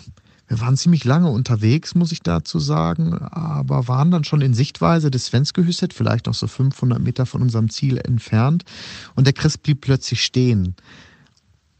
[0.53, 5.09] wir waren ziemlich lange unterwegs, muss ich dazu sagen, aber waren dann schon in Sichtweise
[5.09, 8.63] des Svenskehüsset, vielleicht noch so 500 Meter von unserem Ziel entfernt.
[9.15, 10.75] Und der Chris blieb plötzlich stehen.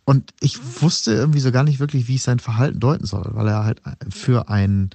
[0.05, 3.47] Und ich wusste irgendwie so gar nicht wirklich, wie ich sein Verhalten deuten soll, weil
[3.47, 4.89] er halt für einen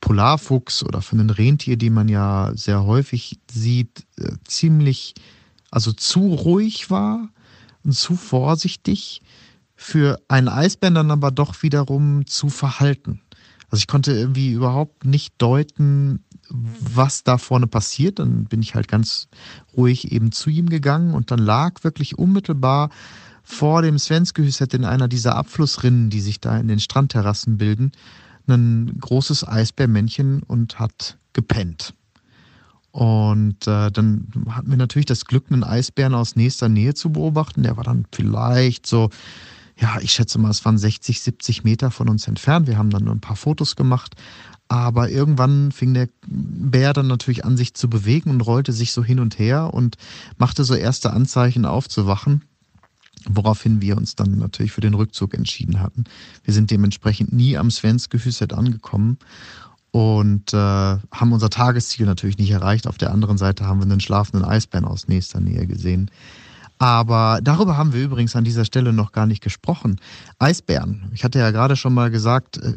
[0.00, 5.14] Polarfuchs oder für einen Rentier, die man ja sehr häufig sieht, äh, ziemlich,
[5.72, 7.30] also zu ruhig war
[7.82, 9.22] und zu vorsichtig
[9.74, 13.20] für einen Eisbären dann aber doch wiederum zu verhalten.
[13.74, 18.20] Also ich konnte irgendwie überhaupt nicht deuten, was da vorne passiert.
[18.20, 19.26] Dann bin ich halt ganz
[19.76, 22.90] ruhig eben zu ihm gegangen und dann lag wirklich unmittelbar
[23.42, 27.90] vor dem Svenskehüsset in einer dieser Abflussrinnen, die sich da in den Strandterrassen bilden,
[28.46, 31.94] ein großes Eisbärmännchen und hat gepennt.
[32.92, 37.64] Und äh, dann hatten wir natürlich das Glück, einen Eisbären aus nächster Nähe zu beobachten.
[37.64, 39.10] Der war dann vielleicht so
[39.76, 42.66] ja, ich schätze mal, es waren 60, 70 Meter von uns entfernt.
[42.66, 44.14] Wir haben dann nur ein paar Fotos gemacht.
[44.68, 49.04] Aber irgendwann fing der Bär dann natürlich an, sich zu bewegen und rollte sich so
[49.04, 49.96] hin und her und
[50.38, 52.44] machte so erste Anzeichen aufzuwachen.
[53.26, 56.04] Woraufhin wir uns dann natürlich für den Rückzug entschieden hatten.
[56.44, 59.18] Wir sind dementsprechend nie am Svenskehüsset angekommen
[59.92, 62.86] und äh, haben unser Tagesziel natürlich nicht erreicht.
[62.86, 66.10] Auf der anderen Seite haben wir einen schlafenden Eisbären aus nächster Nähe gesehen.
[66.78, 70.00] Aber darüber haben wir übrigens an dieser Stelle noch gar nicht gesprochen.
[70.38, 71.10] Eisbären.
[71.14, 72.74] Ich hatte ja gerade schon mal gesagt, äh,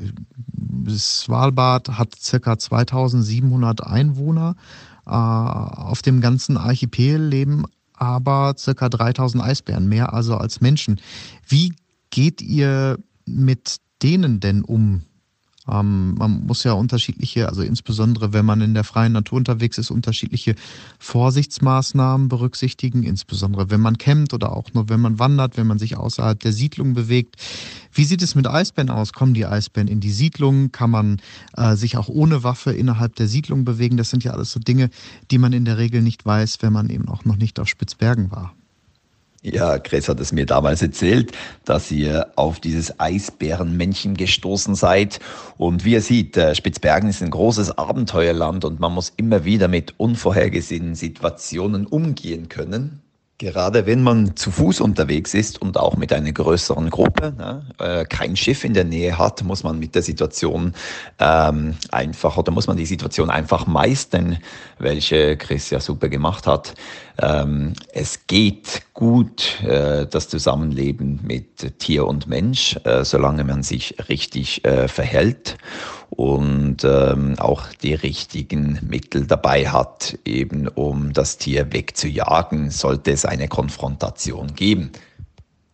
[0.90, 4.56] Svalbard hat circa 2700 Einwohner.
[5.06, 7.66] Äh, auf dem ganzen Archipel leben
[7.98, 11.02] aber circa 3000 Eisbären, mehr also als Menschen.
[11.48, 11.74] Wie
[12.12, 15.04] geht ihr mit denen denn um?
[15.70, 19.92] Ähm, man muss ja unterschiedliche, also insbesondere wenn man in der freien Natur unterwegs ist,
[19.92, 20.56] unterschiedliche
[21.00, 25.98] Vorsichtsmaßnahmen berücksichtigen, insbesondere wenn man campt oder auch nur wenn man wandert, wenn man sich
[25.98, 27.36] außerhalb der Siedlung bewegt.
[27.92, 29.14] Wie sieht es mit Eisbären aus?
[29.14, 30.72] Kommen die Eisbären in die Siedlung?
[30.72, 31.22] Kann man
[31.56, 33.98] äh, sich auch ohne Waffe innerhalb der Siedlung bewegen?
[33.98, 34.90] Das sind ja alles so Dinge,
[35.32, 38.32] die man in der Regel nicht weiß, wenn man eben auch noch nicht auf Spitzbergen
[38.32, 38.54] war.
[39.54, 41.32] Ja, Chris hat es mir damals erzählt,
[41.64, 45.20] dass ihr auf dieses Eisbärenmännchen gestoßen seid.
[45.58, 49.70] Und wie ihr seht, äh, Spitzbergen ist ein großes Abenteuerland und man muss immer wieder
[49.70, 53.02] mit unvorhergesehenen Situationen umgehen können.
[53.40, 58.04] Gerade wenn man zu Fuß unterwegs ist und auch mit einer größeren Gruppe, ne, äh,
[58.04, 60.74] kein Schiff in der Nähe hat, muss man mit der Situation
[61.20, 64.40] ähm, einfach oder muss man die Situation einfach meistern,
[64.80, 66.74] welche Chris ja super gemacht hat.
[67.22, 73.96] Ähm, es geht gut, äh, das Zusammenleben mit Tier und Mensch, äh, solange man sich
[74.10, 75.58] richtig äh, verhält
[76.10, 83.26] und ähm, auch die richtigen Mittel dabei hat, eben um das Tier wegzujagen, sollte es
[83.26, 84.92] eine Konfrontation geben.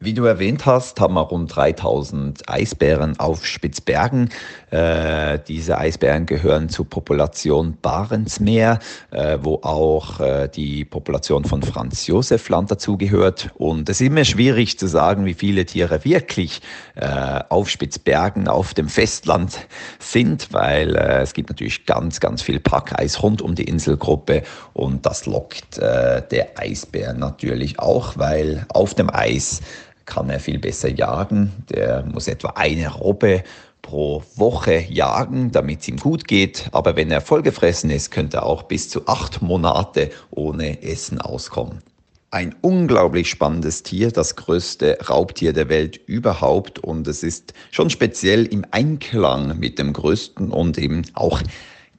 [0.04, 4.28] Wie du erwähnt hast, haben wir rund 3000 Eisbären auf Spitzbergen.
[4.70, 8.80] Äh, diese Eisbären gehören zur Population Barentsmeer,
[9.12, 13.52] äh, wo auch äh, die Population von Franz Josef Land dazugehört.
[13.56, 16.60] Und es ist immer schwierig zu sagen, wie viele Tiere wirklich
[16.96, 19.58] äh, auf Spitzbergen, auf dem Festland
[20.00, 25.06] sind, weil äh, es gibt natürlich ganz, ganz viel Packeis rund um die Inselgruppe und
[25.06, 29.62] das lockt äh, der Eisbär natürlich auch, weil auf dem Eis
[30.06, 31.52] kann er viel besser jagen.
[31.70, 33.44] Der muss etwa eine Robbe
[33.82, 36.68] pro Woche jagen, damit es ihm gut geht.
[36.72, 41.84] Aber wenn er vollgefressen ist, könnte er auch bis zu acht Monate ohne Essen auskommen.
[42.32, 46.80] Ein unglaublich spannendes Tier, das größte Raubtier der Welt überhaupt.
[46.80, 51.42] Und es ist schon speziell im Einklang mit dem größten und eben auch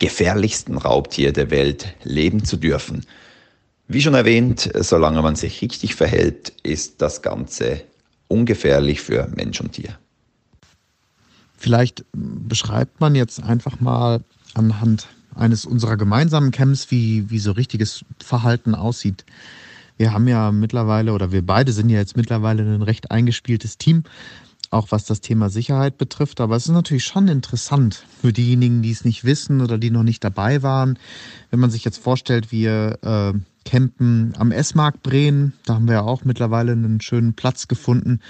[0.00, 3.06] gefährlichsten Raubtier der Welt leben zu dürfen.
[3.86, 7.82] Wie schon erwähnt, solange man sich richtig verhält, ist das Ganze
[8.28, 9.98] ungefährlich für Mensch und Tier.
[11.56, 14.20] Vielleicht beschreibt man jetzt einfach mal
[14.54, 19.24] anhand eines unserer gemeinsamen Camps, wie, wie so richtiges Verhalten aussieht.
[19.96, 24.04] Wir haben ja mittlerweile, oder wir beide sind ja jetzt mittlerweile ein recht eingespieltes Team,
[24.70, 26.40] auch was das Thema Sicherheit betrifft.
[26.40, 30.02] Aber es ist natürlich schon interessant für diejenigen, die es nicht wissen oder die noch
[30.02, 30.98] nicht dabei waren.
[31.50, 35.52] Wenn man sich jetzt vorstellt, wir äh, campen am S-Markt Breen.
[35.64, 38.20] Da haben wir ja auch mittlerweile einen schönen Platz gefunden.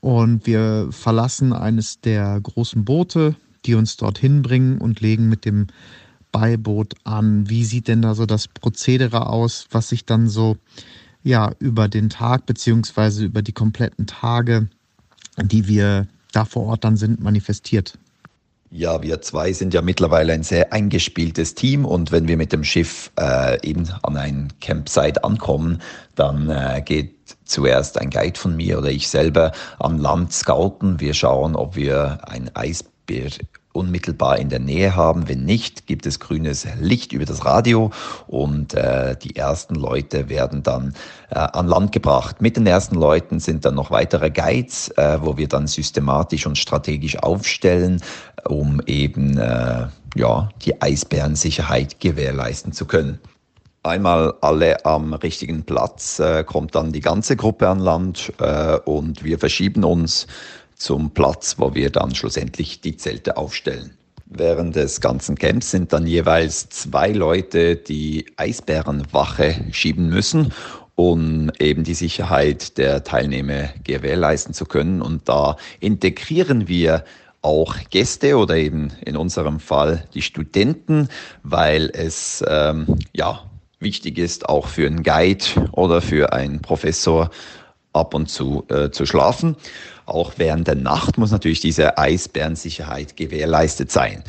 [0.00, 5.66] Und wir verlassen eines der großen Boote, die uns dorthin bringen und legen mit dem
[6.32, 7.48] Beiboot an.
[7.48, 10.56] Wie sieht denn da so das Prozedere aus, was sich dann so
[11.22, 14.68] ja über den Tag beziehungsweise über die kompletten Tage,
[15.42, 17.98] die wir da vor Ort dann sind, manifestiert?
[18.70, 22.64] Ja, wir zwei sind ja mittlerweile ein sehr eingespieltes Team und wenn wir mit dem
[22.64, 25.80] Schiff äh, eben an ein Campsite ankommen,
[26.16, 27.14] dann äh, geht
[27.46, 31.00] zuerst ein Guide von mir oder ich selber an Land scouten.
[31.00, 33.30] Wir schauen, ob wir ein Eisbär
[33.72, 35.28] unmittelbar in der Nähe haben.
[35.28, 37.90] Wenn nicht, gibt es grünes Licht über das Radio
[38.26, 40.94] und äh, die ersten Leute werden dann
[41.30, 42.40] äh, an Land gebracht.
[42.40, 46.58] Mit den ersten Leuten sind dann noch weitere Guides, äh, wo wir dann systematisch und
[46.58, 48.02] strategisch aufstellen,
[48.46, 53.18] um eben äh, ja, die Eisbärensicherheit gewährleisten zu können.
[53.84, 59.22] Einmal alle am richtigen Platz, äh, kommt dann die ganze Gruppe an Land äh, und
[59.22, 60.26] wir verschieben uns
[60.78, 63.98] zum Platz, wo wir dann schlussendlich die Zelte aufstellen.
[64.26, 70.52] Während des ganzen Camps sind dann jeweils zwei Leute, die Eisbärenwache schieben müssen,
[70.94, 75.00] um eben die Sicherheit der Teilnehmer gewährleisten zu können.
[75.00, 77.04] Und da integrieren wir
[77.40, 81.08] auch Gäste oder eben in unserem Fall die Studenten,
[81.42, 83.44] weil es ähm, ja
[83.80, 87.30] wichtig ist, auch für einen Guide oder für einen Professor
[87.92, 89.56] ab und zu äh, zu schlafen.
[90.08, 94.24] Auch während der Nacht muss natürlich diese Eisbärensicherheit gewährleistet sein.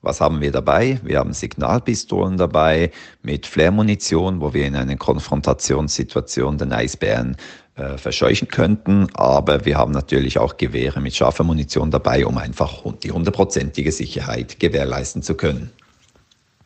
[0.00, 1.00] Was haben wir dabei?
[1.02, 7.36] Wir haben Signalpistolen dabei mit Flairmunition, wo wir in einer Konfrontationssituation den Eisbären
[7.74, 9.08] äh, verscheuchen könnten.
[9.14, 14.60] Aber wir haben natürlich auch Gewehre mit scharfer Munition dabei, um einfach die hundertprozentige Sicherheit
[14.60, 15.70] gewährleisten zu können.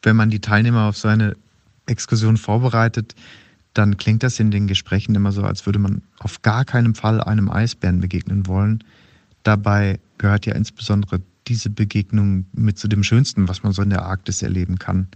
[0.03, 1.37] Wenn man die Teilnehmer auf so eine
[1.87, 3.15] Exkursion vorbereitet,
[3.75, 7.21] dann klingt das in den Gesprächen immer so, als würde man auf gar keinen Fall
[7.21, 8.83] einem Eisbären begegnen wollen.
[9.43, 14.05] Dabei gehört ja insbesondere diese Begegnung mit zu dem Schönsten, was man so in der
[14.05, 15.09] Arktis erleben kann.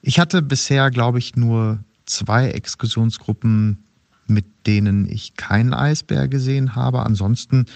[0.00, 3.78] Ich hatte bisher, glaube ich, nur zwei Exkursionsgruppen,
[4.26, 7.04] mit denen ich keinen Eisbär gesehen habe.
[7.04, 7.66] Ansonsten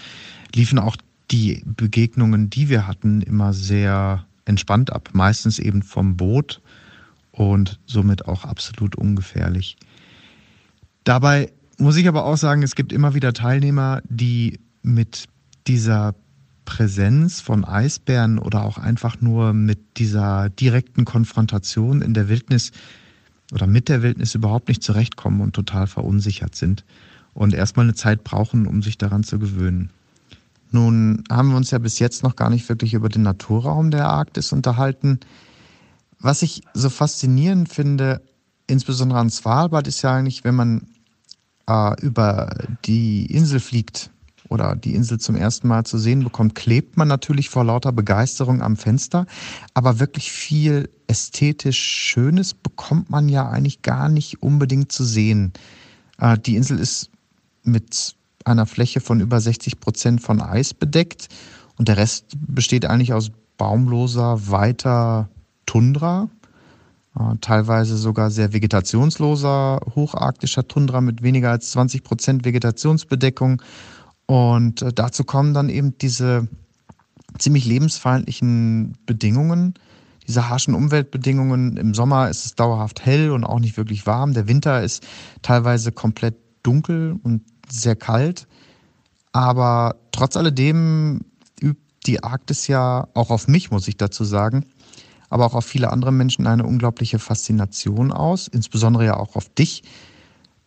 [0.55, 0.95] liefen auch
[1.29, 5.09] die Begegnungen, die wir hatten, immer sehr entspannt ab.
[5.13, 6.61] Meistens eben vom Boot
[7.31, 9.77] und somit auch absolut ungefährlich.
[11.09, 15.25] Dabei muss ich aber auch sagen, es gibt immer wieder Teilnehmer, die mit
[15.65, 16.13] dieser
[16.65, 22.69] Präsenz von Eisbären oder auch einfach nur mit dieser direkten Konfrontation in der Wildnis
[23.51, 26.85] oder mit der Wildnis überhaupt nicht zurechtkommen und total verunsichert sind
[27.33, 29.89] und erstmal eine Zeit brauchen, um sich daran zu gewöhnen.
[30.69, 34.07] Nun haben wir uns ja bis jetzt noch gar nicht wirklich über den Naturraum der
[34.07, 35.21] Arktis unterhalten.
[36.19, 38.21] Was ich so faszinierend finde,
[38.67, 40.83] insbesondere an Svalbard, ist ja eigentlich, wenn man
[41.69, 42.49] äh, über
[42.85, 44.09] die Insel fliegt
[44.49, 48.61] oder die Insel zum ersten Mal zu sehen bekommt, klebt man natürlich vor lauter Begeisterung
[48.61, 49.27] am Fenster.
[49.75, 55.53] Aber wirklich viel ästhetisch Schönes bekommt man ja eigentlich gar nicht unbedingt zu sehen.
[56.17, 57.11] Äh, die Insel ist
[57.63, 61.27] mit einer Fläche von über 60 Prozent von Eis bedeckt
[61.77, 65.29] und der Rest besteht eigentlich aus baumloser, weiter
[65.65, 66.29] Tundra.
[67.19, 73.61] Äh, teilweise sogar sehr vegetationsloser, hocharktischer Tundra mit weniger als 20 Prozent Vegetationsbedeckung.
[74.25, 76.47] Und äh, dazu kommen dann eben diese
[77.37, 79.73] ziemlich lebensfeindlichen Bedingungen,
[80.27, 81.77] diese harschen Umweltbedingungen.
[81.77, 84.33] Im Sommer ist es dauerhaft hell und auch nicht wirklich warm.
[84.33, 85.05] Der Winter ist
[85.41, 88.47] teilweise komplett dunkel und sehr kalt.
[89.31, 91.21] Aber trotz alledem
[91.61, 94.65] übt die Arktis ja auch auf mich, muss ich dazu sagen,
[95.29, 99.83] aber auch auf viele andere Menschen eine unglaubliche Faszination aus, insbesondere ja auch auf dich.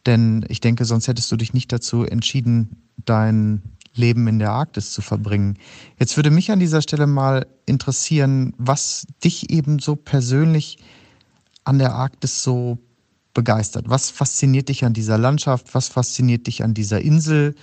[0.07, 3.63] Denn ich denke, sonst hättest du dich nicht dazu entschieden, dein
[3.95, 5.59] Leben in der Arktis zu verbringen.
[5.99, 10.79] Jetzt würde mich an dieser Stelle mal interessieren, was dich eben so persönlich
[11.65, 12.79] an der Arktis so
[13.35, 13.89] begeistert.
[13.89, 15.75] Was fasziniert dich an dieser Landschaft?
[15.75, 17.55] Was fasziniert dich an dieser Insel?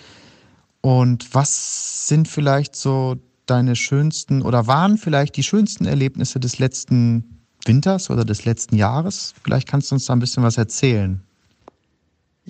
[0.82, 3.18] Und was sind vielleicht so
[3.50, 9.34] deine schönsten oder waren vielleicht die schönsten Erlebnisse des letzten Winters oder des letzten Jahres?
[9.44, 11.22] Vielleicht kannst du uns da ein bisschen was erzählen.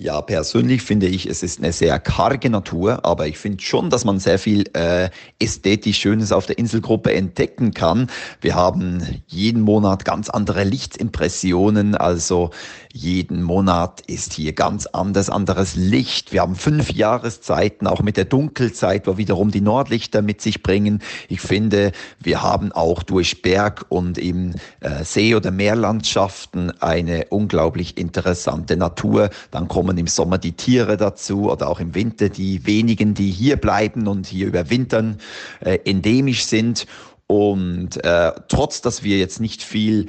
[0.02, 4.06] Ja, persönlich finde ich, es ist eine sehr karge Natur, aber ich finde schon, dass
[4.06, 8.06] man sehr viel äh, ästhetisch Schönes auf der Inselgruppe entdecken kann.
[8.40, 12.48] Wir haben jeden Monat ganz andere Lichtimpressionen, also
[12.92, 16.32] jeden Monat ist hier ganz anders, anderes Licht.
[16.32, 21.00] Wir haben fünf Jahreszeiten, auch mit der Dunkelzeit, wo wiederum die Nordlichter mit sich bringen.
[21.28, 27.96] Ich finde, wir haben auch durch Berg- und im äh, See- oder Meerlandschaften eine unglaublich
[27.96, 29.30] interessante Natur.
[29.50, 33.56] Dann kommen im Sommer die Tiere dazu oder auch im Winter die wenigen, die hier
[33.56, 35.18] bleiben und hier überwintern,
[35.60, 36.86] äh, endemisch sind.
[37.28, 40.08] Und äh, trotz, dass wir jetzt nicht viel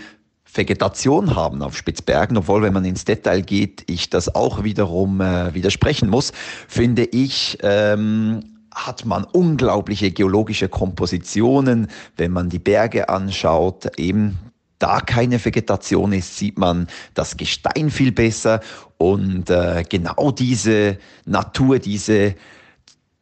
[0.54, 5.54] Vegetation haben auf Spitzbergen, obwohl wenn man ins Detail geht, ich das auch wiederum äh,
[5.54, 6.34] widersprechen muss,
[6.68, 8.42] finde ich, ähm,
[8.74, 11.88] hat man unglaubliche geologische Kompositionen.
[12.18, 14.40] Wenn man die Berge anschaut, eben
[14.80, 18.62] da keine Vegetation ist, sieht man das Gestein viel besser
[18.98, 22.36] und äh, genau diese Natur, diese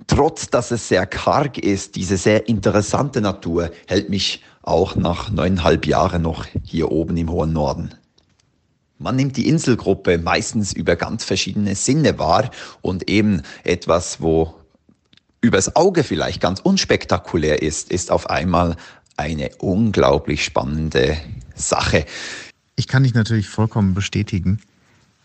[0.08, 5.86] trotz dass es sehr karg ist, diese sehr interessante Natur hält mich auch nach neuneinhalb
[5.86, 7.96] Jahren noch hier oben im hohen Norden.
[8.98, 12.52] Man nimmt die Inselgruppe meistens über ganz verschiedene Sinne wahr
[12.82, 14.56] und eben etwas, wo
[15.42, 18.76] übers Auge vielleicht ganz unspektakulär ist, ist auf einmal
[19.16, 21.18] eine unglaublich spannende
[21.56, 22.06] Sache.
[22.76, 24.60] Ich kann dich natürlich vollkommen bestätigen.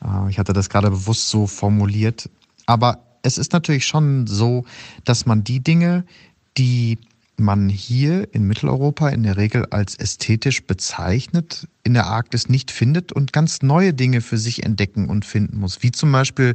[0.05, 2.29] Äh, ich hatte das gerade bewusst so formuliert.
[2.67, 4.65] Aber es ist natürlich schon so,
[5.05, 6.05] dass man die Dinge,
[6.57, 6.99] die
[7.37, 13.13] man hier in Mitteleuropa in der Regel als ästhetisch bezeichnet, in der Arktis nicht findet
[13.13, 15.83] und ganz neue Dinge für sich entdecken und finden muss.
[15.83, 16.55] Wie zum Beispiel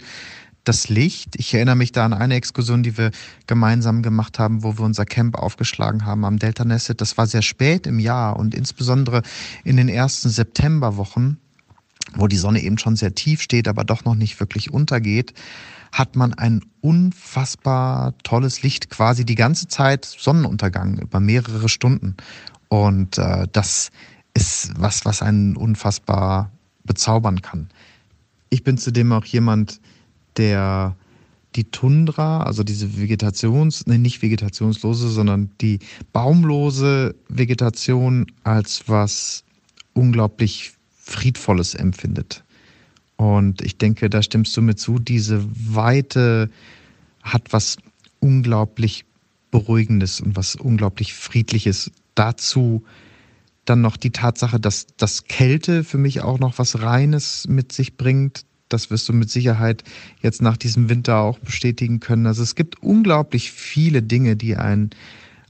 [0.64, 1.36] das Licht.
[1.38, 3.12] Ich erinnere mich da an eine Exkursion, die wir
[3.48, 7.02] gemeinsam gemacht haben, wo wir unser Camp aufgeschlagen haben am Delta Nesset.
[7.02, 9.24] Das war sehr spät im Jahr und insbesondere
[9.64, 11.38] in den ersten Septemberwochen,
[12.16, 15.34] wo die Sonne eben schon sehr tief steht, aber doch noch nicht wirklich untergeht
[15.92, 22.16] hat man ein unfassbar tolles Licht, quasi die ganze Zeit Sonnenuntergang über mehrere Stunden.
[22.68, 23.92] Und äh, das
[24.34, 26.52] ist was, was einen unfassbar
[26.84, 27.70] bezaubern kann.
[28.50, 29.80] Ich bin zudem auch jemand,
[30.38, 30.96] der
[31.56, 35.80] die Tundra, also diese Vegetations, nee, nicht vegetationslose, sondern die
[36.14, 39.44] baumlose Vegetation als was
[39.94, 42.44] unglaublich Friedvolles empfindet.
[43.20, 46.50] Und ich denke, da stimmst du mir zu, diese Weite
[47.22, 47.76] hat was
[48.22, 49.04] unglaublich
[49.52, 51.92] Beruhigendes und was unglaublich Friedliches.
[52.16, 52.86] Dazu
[53.66, 57.98] dann noch die Tatsache, dass das Kälte für mich auch noch was Reines mit sich
[57.98, 58.46] bringt.
[58.70, 59.84] Das wirst du mit Sicherheit
[60.22, 62.26] jetzt nach diesem Winter auch bestätigen können.
[62.26, 64.92] Also es gibt unglaublich viele Dinge, die einen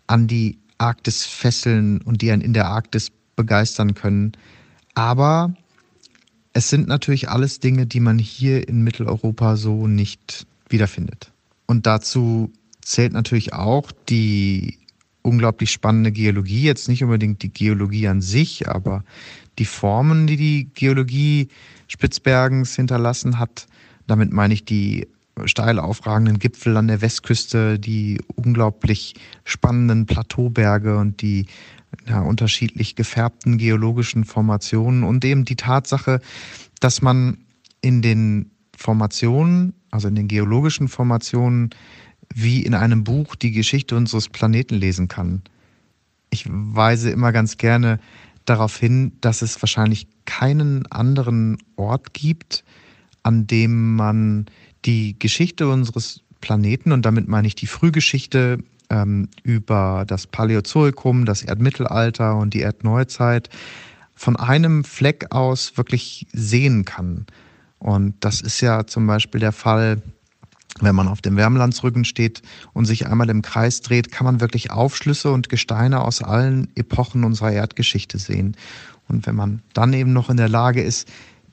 [0.08, 4.32] an die Arktis fesseln und die einen in der Arktis begeistern können.
[4.96, 5.54] Aber
[6.60, 11.32] es sind natürlich alles Dinge, die man hier in Mitteleuropa so nicht wiederfindet.
[11.68, 12.52] Und dazu
[12.82, 14.78] zählt natürlich auch die
[15.22, 19.06] unglaublich spannende Geologie, jetzt nicht unbedingt die Geologie an sich, aber
[19.58, 21.48] die Formen, die die Geologie
[21.88, 23.68] Spitzbergens hinterlassen hat.
[24.06, 25.08] Damit meine ich die
[25.46, 31.46] steil aufragenden Gipfel an der Westküste, die unglaublich spannenden Plateauberge und die
[32.10, 36.22] ja, unterschiedlich gefärbten geologischen Formationen und eben die Tatsache,
[36.80, 37.38] dass man
[37.82, 41.70] in den Formationen, also in den geologischen Formationen,
[42.34, 45.42] wie in einem Buch die Geschichte unseres Planeten lesen kann.
[46.30, 48.00] Ich weise immer ganz gerne
[48.46, 52.64] darauf hin, dass es wahrscheinlich keinen anderen Ort gibt,
[53.24, 54.46] an dem man
[54.86, 58.60] die Geschichte unseres Planeten, und damit meine ich die Frühgeschichte
[58.90, 63.50] ähm, über das Paläozoikum, das Erdmittelalter und die Erdneuzeit
[64.16, 67.26] von einem Fleck aus wirklich sehen kann.
[67.78, 70.02] Und das ist ja zum Beispiel der Fall,
[70.82, 72.42] wenn man auf dem Wärmlandsrücken steht
[72.74, 77.24] und sich einmal im Kreis dreht, kann man wirklich Aufschlüsse und Gesteine aus allen Epochen
[77.24, 78.56] unserer Erdgeschichte sehen.
[79.08, 81.08] Und wenn man dann eben noch in der Lage ist,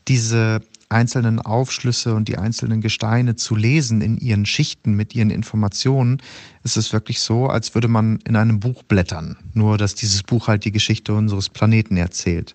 [0.08, 6.18] diese einzelnen Aufschlüsse und die einzelnen Gesteine zu lesen in ihren Schichten mit ihren Informationen,
[6.62, 9.36] ist es wirklich so, als würde man in einem Buch blättern.
[9.54, 12.54] Nur, dass dieses Buch halt die Geschichte unseres Planeten erzählt.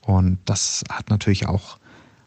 [0.00, 1.78] Und das hat natürlich auch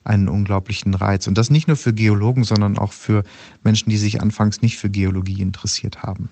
[0.04, 1.28] einen unglaublichen Reiz.
[1.28, 3.24] Und das nicht nur für Geologen, sondern auch für
[3.64, 6.30] Menschen, die sich anfangs nicht für Geologie interessiert haben.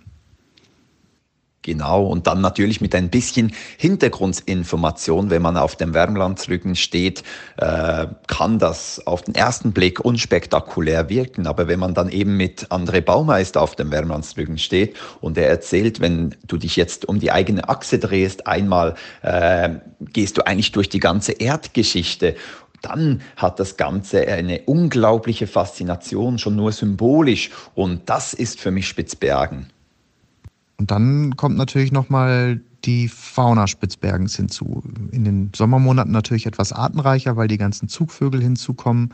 [1.65, 7.23] Genau, und dann natürlich mit ein bisschen Hintergrundinformation, wenn man auf dem Wärmlandsrücken steht,
[7.57, 11.47] äh, kann das auf den ersten Blick unspektakulär wirken.
[11.47, 16.01] Aber wenn man dann eben mit André Baumeister auf dem Wärmlandsrücken steht und er erzählt,
[16.01, 18.93] wenn du dich jetzt um die eigene Achse drehst, einmal
[19.23, 19.69] äh,
[20.13, 22.35] gehst du eigentlich durch die ganze Erdgeschichte
[22.81, 27.49] dann hat das Ganze eine unglaubliche Faszination, schon nur symbolisch.
[27.73, 29.71] Und das ist für mich Spitzbergen.
[30.77, 34.83] Und dann kommt natürlich nochmal die Fauna Spitzbergens hinzu.
[35.11, 39.13] In den Sommermonaten natürlich etwas artenreicher, weil die ganzen Zugvögel hinzukommen.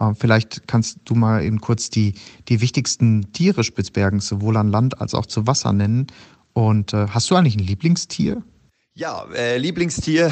[0.00, 2.14] Äh, vielleicht kannst du mal eben kurz die,
[2.48, 6.06] die wichtigsten Tiere Spitzbergens sowohl an Land als auch zu Wasser nennen.
[6.52, 8.42] Und äh, hast du eigentlich ein Lieblingstier?
[8.96, 10.30] Ja, äh, Lieblingstier.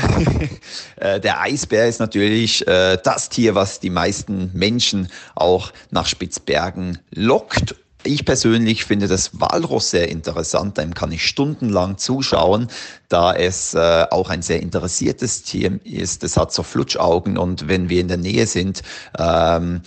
[0.97, 6.99] äh, der Eisbär ist natürlich äh, das Tier, was die meisten Menschen auch nach Spitzbergen
[7.13, 12.69] lockt ich persönlich finde das Walross sehr interessant, dem kann ich stundenlang zuschauen,
[13.09, 16.25] da es äh, auch ein sehr interessiertes Tier ist.
[16.25, 18.83] Es hat so Flutschaugen und wenn wir in der Nähe sind,
[19.19, 19.83] ähm,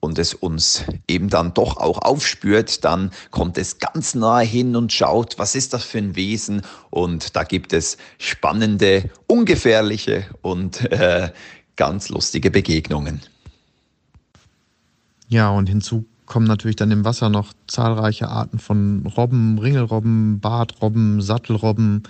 [0.00, 4.92] und es uns eben dann doch auch aufspürt, dann kommt es ganz nahe hin und
[4.92, 6.62] schaut, was ist das für ein Wesen?
[6.90, 11.32] Und da gibt es spannende, ungefährliche und äh,
[11.76, 13.22] ganz lustige Begegnungen.
[15.28, 21.20] Ja, und hinzu kommen natürlich dann im Wasser noch zahlreiche Arten von Robben, Ringelrobben, Bartrobben,
[21.20, 22.04] Sattelrobben,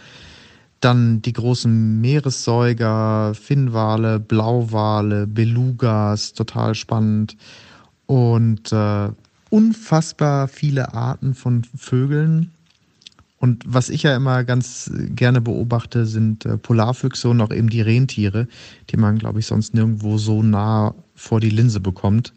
[0.81, 7.37] dann die großen Meeressäuger, Finnwale, Blauwale, Belugas, total spannend.
[8.07, 9.09] Und äh,
[9.51, 12.53] unfassbar viele Arten von Vögeln.
[13.39, 17.83] Und was ich ja immer ganz gerne beobachte, sind äh, Polarfüchse und auch eben die
[17.83, 18.49] Rentiere,
[18.91, 22.33] die man, glaube ich, sonst nirgendwo so nah vor die Linse bekommt.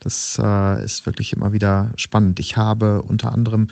[0.00, 2.40] Das äh, ist wirklich immer wieder spannend.
[2.40, 3.68] Ich habe unter anderem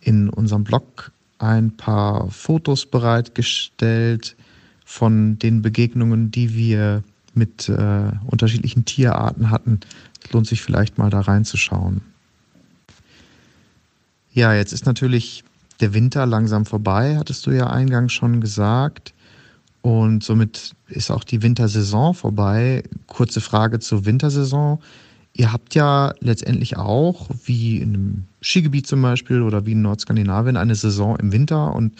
[0.00, 4.36] in unserem Blog ein paar Fotos bereitgestellt
[4.84, 7.02] von den Begegnungen, die wir
[7.34, 9.80] mit äh, unterschiedlichen Tierarten hatten.
[10.24, 12.00] Es lohnt sich vielleicht mal da reinzuschauen.
[14.32, 15.44] Ja, jetzt ist natürlich
[15.80, 19.14] der Winter langsam vorbei, hattest du ja eingangs schon gesagt.
[19.80, 22.82] Und somit ist auch die Wintersaison vorbei.
[23.06, 24.80] Kurze Frage zur Wintersaison.
[25.38, 30.56] Ihr habt ja letztendlich auch, wie in einem Skigebiet zum Beispiel oder wie in Nordskandinavien,
[30.56, 31.94] eine Saison im Winter und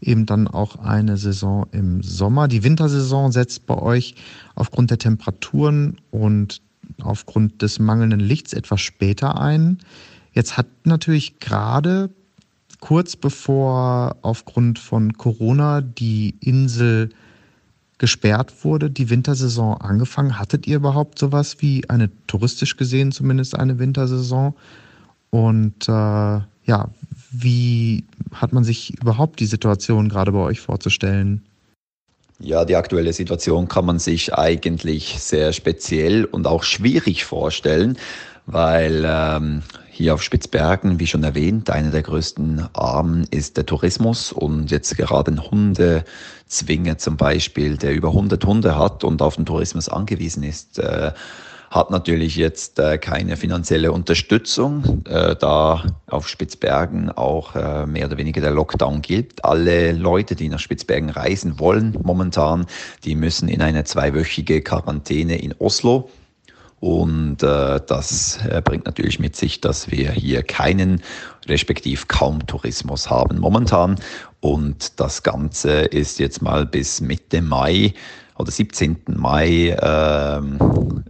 [0.00, 2.46] eben dann auch eine Saison im Sommer.
[2.46, 4.14] Die Wintersaison setzt bei euch
[4.54, 6.62] aufgrund der Temperaturen und
[7.02, 9.78] aufgrund des mangelnden Lichts etwas später ein.
[10.32, 12.10] Jetzt hat natürlich gerade
[12.78, 17.10] kurz bevor aufgrund von Corona die Insel
[17.98, 20.38] gesperrt wurde, die Wintersaison angefangen.
[20.38, 24.54] Hattet ihr überhaupt sowas wie eine touristisch gesehen zumindest eine Wintersaison?
[25.30, 26.88] Und äh, ja,
[27.30, 31.42] wie hat man sich überhaupt die Situation gerade bei euch vorzustellen?
[32.40, 37.96] Ja, die aktuelle Situation kann man sich eigentlich sehr speziell und auch schwierig vorstellen,
[38.46, 44.32] weil ähm, hier auf Spitzbergen, wie schon erwähnt, einer der größten Armen ist der Tourismus
[44.32, 45.50] und jetzt gerade ein
[46.44, 51.12] Hundezwinger zum Beispiel, der über 100 Hunde hat und auf den Tourismus angewiesen ist, äh,
[51.70, 58.18] hat natürlich jetzt äh, keine finanzielle Unterstützung, äh, da auf Spitzbergen auch äh, mehr oder
[58.18, 59.44] weniger der Lockdown gilt.
[59.44, 62.66] Alle Leute, die nach Spitzbergen reisen wollen momentan,
[63.04, 66.10] die müssen in eine zweiwöchige Quarantäne in Oslo
[66.84, 71.00] und äh, das äh, bringt natürlich mit sich, dass wir hier keinen,
[71.46, 73.96] respektiv kaum Tourismus haben momentan.
[74.40, 77.94] Und das Ganze ist jetzt mal bis Mitte Mai
[78.36, 78.98] oder 17.
[79.16, 81.04] Mai ähm,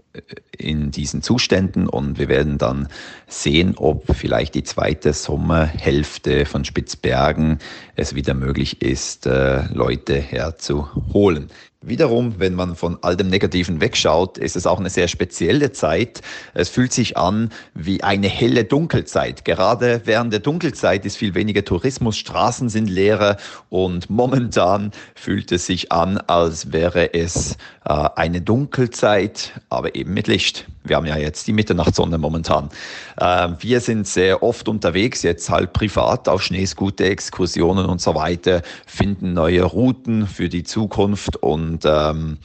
[0.56, 2.86] in diesen Zuständen und wir werden dann
[3.26, 7.58] sehen, ob vielleicht die zweite Sommerhälfte von Spitzbergen
[7.96, 11.50] es wieder möglich ist, äh, Leute herzuholen.
[11.87, 16.22] Wiederum, wenn man von all dem Negativen wegschaut, ist es auch eine sehr spezielle Zeit.
[16.55, 19.45] Es fühlt sich an wie eine helle Dunkelzeit.
[19.45, 23.37] Gerade während der Dunkelzeit ist viel weniger Tourismus, Straßen sind leerer
[23.68, 27.59] und momentan fühlt es sich an, als wäre es
[27.91, 30.66] eine Dunkelzeit, aber eben mit Licht.
[30.85, 32.70] Wir haben ja jetzt die Mitternachtssonne momentan.
[33.16, 38.62] Äh, wir sind sehr oft unterwegs, jetzt halt privat auf Schneescooter, Exkursionen und so weiter,
[38.87, 42.39] finden neue Routen für die Zukunft und und ähm,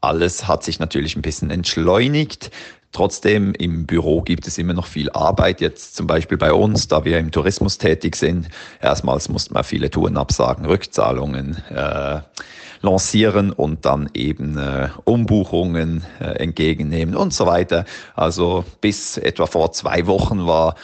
[0.00, 2.50] alles hat sich natürlich ein bisschen entschleunigt.
[2.92, 5.60] Trotzdem im Büro gibt es immer noch viel Arbeit.
[5.60, 8.48] Jetzt zum Beispiel bei uns, da wir im Tourismus tätig sind.
[8.80, 12.20] Erstmals mussten wir viele Touren absagen, Rückzahlungen äh,
[12.80, 17.84] lancieren und dann eben äh, Umbuchungen äh, entgegennehmen und so weiter.
[18.14, 20.76] Also bis etwa vor zwei Wochen war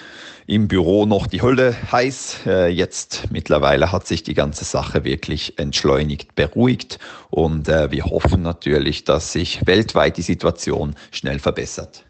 [0.47, 2.41] im Büro noch die Hölle heiß.
[2.47, 6.99] Äh, jetzt mittlerweile hat sich die ganze Sache wirklich entschleunigt, beruhigt
[7.31, 12.05] und äh, wir hoffen natürlich, dass sich weltweit die Situation schnell verbessert.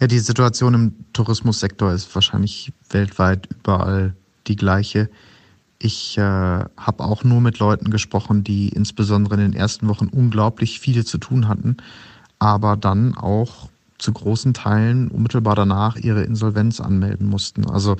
[0.00, 4.16] Ja, die Situation im Tourismussektor ist wahrscheinlich weltweit überall
[4.48, 5.08] die gleiche.
[5.84, 10.78] Ich äh, habe auch nur mit Leuten gesprochen, die insbesondere in den ersten Wochen unglaublich
[10.78, 11.78] viel zu tun hatten,
[12.38, 13.68] aber dann auch
[13.98, 17.68] zu großen Teilen unmittelbar danach ihre Insolvenz anmelden mussten.
[17.68, 17.96] Also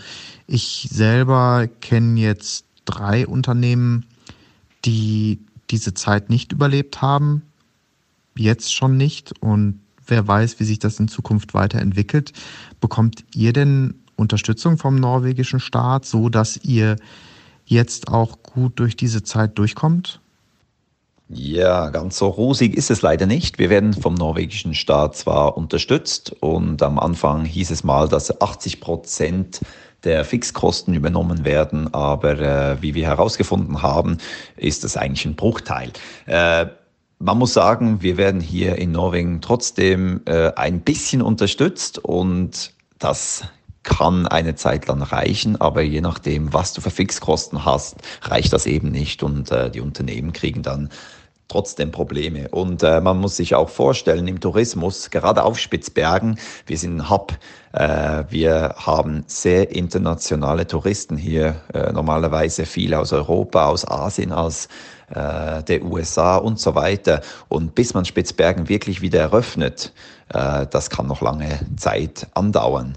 [0.46, 4.06] ich selber kenne jetzt drei Unternehmen,
[4.84, 7.42] die diese Zeit nicht überlebt haben,
[8.36, 12.32] jetzt schon nicht und wer weiß, wie sich das in Zukunft weiterentwickelt.
[12.80, 16.96] Bekommt ihr denn Unterstützung vom norwegischen Staat, so dass ihr
[17.72, 20.20] jetzt auch gut durch diese Zeit durchkommt?
[21.28, 23.58] Ja, ganz so rosig ist es leider nicht.
[23.58, 28.80] Wir werden vom norwegischen Staat zwar unterstützt und am Anfang hieß es mal, dass 80
[28.80, 29.60] Prozent
[30.04, 34.18] der Fixkosten übernommen werden, aber äh, wie wir herausgefunden haben,
[34.56, 35.92] ist das eigentlich ein Bruchteil.
[36.26, 36.66] Äh,
[37.18, 43.44] man muss sagen, wir werden hier in Norwegen trotzdem äh, ein bisschen unterstützt und das
[43.82, 48.66] kann eine Zeit lang reichen, aber je nachdem, was du für Fixkosten hast, reicht das
[48.66, 50.90] eben nicht und äh, die Unternehmen kriegen dann
[51.52, 52.48] trotzdem Probleme.
[52.48, 57.10] Und äh, man muss sich auch vorstellen, im Tourismus, gerade auf Spitzbergen, wir sind ein
[57.10, 57.34] Hub,
[57.72, 64.68] äh, wir haben sehr internationale Touristen hier, äh, normalerweise viele aus Europa, aus Asien, aus
[65.10, 67.20] äh, der USA und so weiter.
[67.48, 69.92] Und bis man Spitzbergen wirklich wieder eröffnet,
[70.32, 72.96] äh, das kann noch lange Zeit andauern.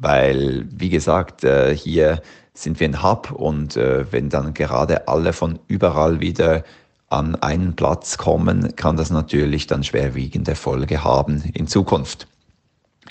[0.00, 2.22] Weil, wie gesagt, äh, hier
[2.54, 6.64] sind wir ein Hub und äh, wenn dann gerade alle von überall wieder
[7.10, 12.26] an einen Platz kommen, kann das natürlich dann schwerwiegende Folge haben in Zukunft.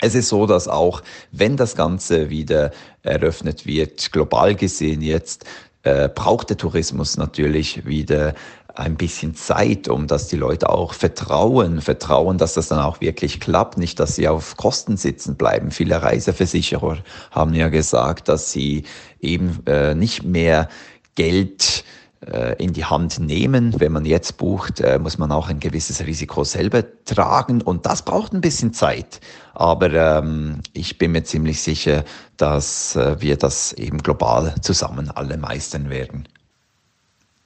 [0.00, 2.72] Es ist so, dass auch wenn das Ganze wieder
[3.02, 5.44] eröffnet wird, global gesehen jetzt,
[5.82, 8.34] äh, braucht der Tourismus natürlich wieder
[8.80, 13.40] ein bisschen Zeit, um dass die Leute auch vertrauen, vertrauen, dass das dann auch wirklich
[13.40, 15.70] klappt, nicht, dass sie auf Kosten sitzen bleiben.
[15.70, 16.98] Viele Reiseversicherer
[17.30, 18.84] haben ja gesagt, dass sie
[19.20, 20.68] eben äh, nicht mehr
[21.14, 21.84] Geld
[22.26, 23.78] äh, in die Hand nehmen.
[23.78, 28.02] Wenn man jetzt bucht, äh, muss man auch ein gewisses Risiko selber tragen und das
[28.02, 29.20] braucht ein bisschen Zeit.
[29.54, 32.04] Aber ähm, ich bin mir ziemlich sicher,
[32.36, 36.28] dass äh, wir das eben global zusammen alle meistern werden.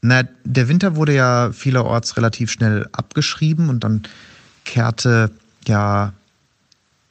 [0.07, 4.03] Na, der Winter wurde ja vielerorts relativ schnell abgeschrieben und dann
[4.67, 5.31] kehrte
[5.67, 6.13] ja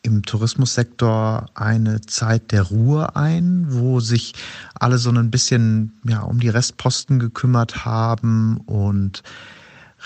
[0.03, 4.35] im Tourismussektor eine Zeit der Ruhe ein, wo sich
[4.75, 9.23] alle so ein bisschen ja, um die Restposten gekümmert haben und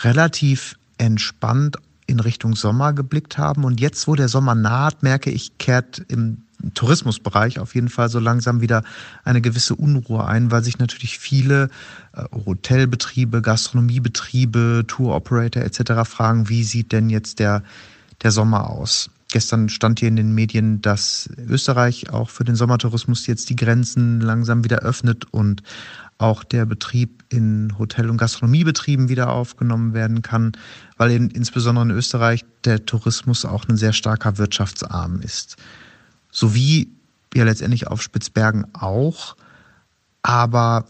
[0.04, 1.76] relativ entspannt
[2.06, 3.66] in Richtung Sommer geblickt haben.
[3.66, 8.20] Und jetzt, wo der Sommer naht, merke ich, kehrt im Tourismusbereich auf jeden Fall so
[8.20, 8.84] langsam wieder
[9.24, 11.70] eine gewisse Unruhe ein, weil sich natürlich viele
[12.14, 16.10] äh, Hotelbetriebe, Gastronomiebetriebe, Touroperator etc.
[16.10, 17.64] fragen, wie sieht denn jetzt der,
[18.24, 19.10] der Sommer aus?
[19.30, 24.22] Gestern stand hier in den Medien, dass Österreich auch für den Sommertourismus jetzt die Grenzen
[24.22, 25.64] langsam wieder öffnet und
[26.18, 30.54] auch der Betrieb in Hotel- und Gastronomiebetrieben wieder aufgenommen werden kann,
[30.98, 35.58] weil in, insbesondere in Österreich der Tourismus auch ein sehr starker Wirtschaftsarm ist.
[36.38, 36.92] Sowie
[37.34, 39.36] ja letztendlich auf Spitzbergen auch.
[40.22, 40.86] Aber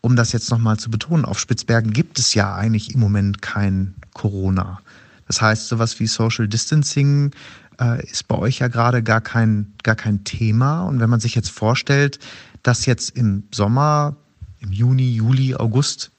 [0.00, 3.94] um das jetzt nochmal zu betonen, auf Spitzbergen gibt es ja eigentlich im Moment kein
[4.14, 4.80] Corona.
[5.26, 7.32] Das heißt, sowas wie Social Distancing
[7.78, 10.84] äh, ist bei euch ja gerade gar kein, gar kein Thema.
[10.84, 12.18] Und wenn man sich jetzt vorstellt,
[12.62, 14.16] dass jetzt im Sommer,
[14.60, 16.12] im Juni, Juli, August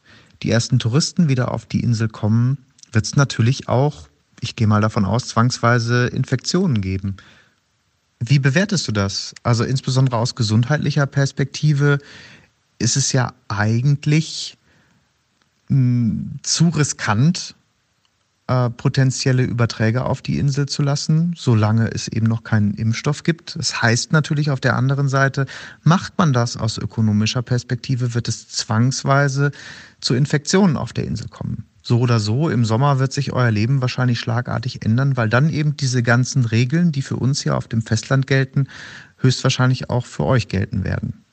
[0.44, 2.60] die ersten Touristen wieder auf die Insel kommen,
[2.92, 4.10] wird es natürlich auch
[4.42, 7.18] ich gehe mal davon aus, zwangsweise Infektionen geben.
[8.20, 9.34] Wie bewertest du das?
[9.44, 12.00] Also insbesondere aus gesundheitlicher Perspektive
[12.78, 14.58] ist es ja eigentlich
[15.70, 17.56] mh, hm, zu riskant,
[18.48, 23.56] äh, potenzielle Überträger auf die Insel zu lassen, solange es eben noch keinen Impfstoff gibt.
[23.56, 25.46] Das heißt natürlich auf der anderen Seite,
[25.84, 29.52] macht man das aus ökonomischer Perspektive, wird es zwangsweise
[30.02, 31.66] zu Infektionen auf der Insel kommen.
[31.90, 35.76] So oder so, im Sommer wird sich euer Leben wahrscheinlich schlagartig ändern, weil dann eben
[35.76, 38.68] diese ganzen Regeln, die für uns hier auf dem Festland gelten,
[39.18, 41.26] höchstwahrscheinlich auch für euch gelten werden.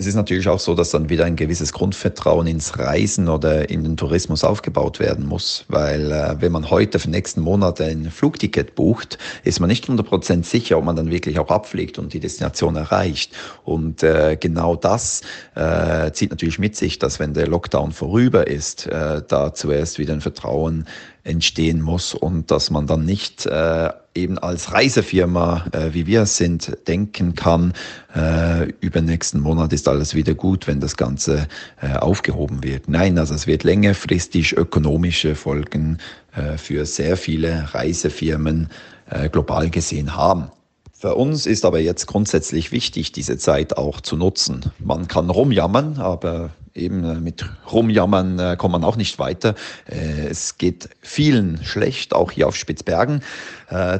[0.00, 3.84] Es ist natürlich auch so, dass dann wieder ein gewisses Grundvertrauen ins Reisen oder in
[3.84, 8.10] den Tourismus aufgebaut werden muss, weil äh, wenn man heute für den nächsten Monat ein
[8.10, 12.20] Flugticket bucht, ist man nicht 100% sicher, ob man dann wirklich auch abfliegt und die
[12.20, 13.34] Destination erreicht.
[13.62, 15.20] Und äh, genau das
[15.54, 20.14] äh, zieht natürlich mit sich, dass wenn der Lockdown vorüber ist, äh, da zuerst wieder
[20.14, 20.86] ein Vertrauen
[21.24, 23.90] entstehen muss und dass man dann nicht äh,
[24.20, 27.72] eben als Reisefirma, äh, wie wir es sind, denken kann,
[28.14, 31.48] äh, über nächsten Monat ist alles wieder gut, wenn das Ganze
[31.80, 32.88] äh, aufgehoben wird.
[32.88, 35.98] Nein, also es wird längerfristig ökonomische Folgen
[36.34, 38.68] äh, für sehr viele Reisefirmen
[39.08, 40.50] äh, global gesehen haben.
[40.92, 44.70] Für uns ist aber jetzt grundsätzlich wichtig, diese Zeit auch zu nutzen.
[44.78, 49.54] Man kann rumjammern, aber eben äh, mit Rumjammern äh, kommt man auch nicht weiter.
[49.86, 53.22] Äh, es geht vielen schlecht, auch hier auf Spitzbergen,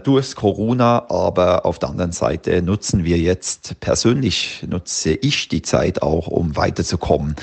[0.02, 1.06] durch Corona.
[1.10, 6.56] Aber auf der anderen Seite nutzen wir jetzt, persönlich nutze ich die Zeit auch, um
[6.56, 7.36] weiterzukommen,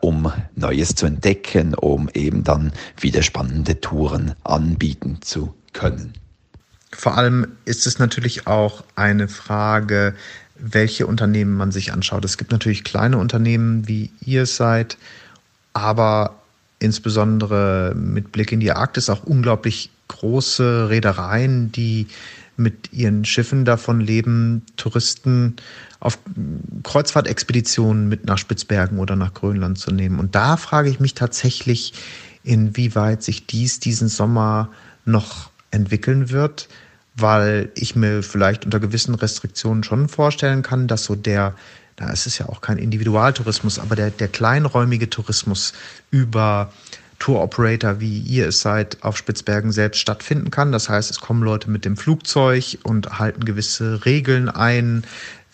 [0.00, 6.12] um Neues zu entdecken, um eben dann wieder spannende Touren anbieten zu können.
[6.92, 10.14] Vor allem ist es natürlich auch eine Frage,
[10.62, 12.24] welche Unternehmen man sich anschaut.
[12.24, 14.98] Es gibt natürlich kleine Unternehmen, wie ihr seid,
[15.72, 16.36] aber
[16.78, 22.08] insbesondere mit Blick in die Arktis auch unglaublich große Reedereien, die
[22.56, 25.56] mit ihren Schiffen davon leben, Touristen
[25.98, 26.18] auf
[26.82, 30.18] Kreuzfahrtexpeditionen mit nach Spitzbergen oder nach Grönland zu nehmen.
[30.18, 31.94] Und da frage ich mich tatsächlich,
[32.42, 34.70] inwieweit sich dies diesen Sommer
[35.04, 36.68] noch entwickeln wird,
[37.14, 41.54] weil ich mir vielleicht unter gewissen Restriktionen schon vorstellen kann, dass so der,
[42.12, 45.72] ist es ja auch kein Individualtourismus, aber der, der kleinräumige Tourismus
[46.10, 46.72] über
[47.20, 50.72] Tour-Operator, wie ihr es seid, auf Spitzbergen selbst stattfinden kann.
[50.72, 55.04] Das heißt, es kommen Leute mit dem Flugzeug und halten gewisse Regeln ein,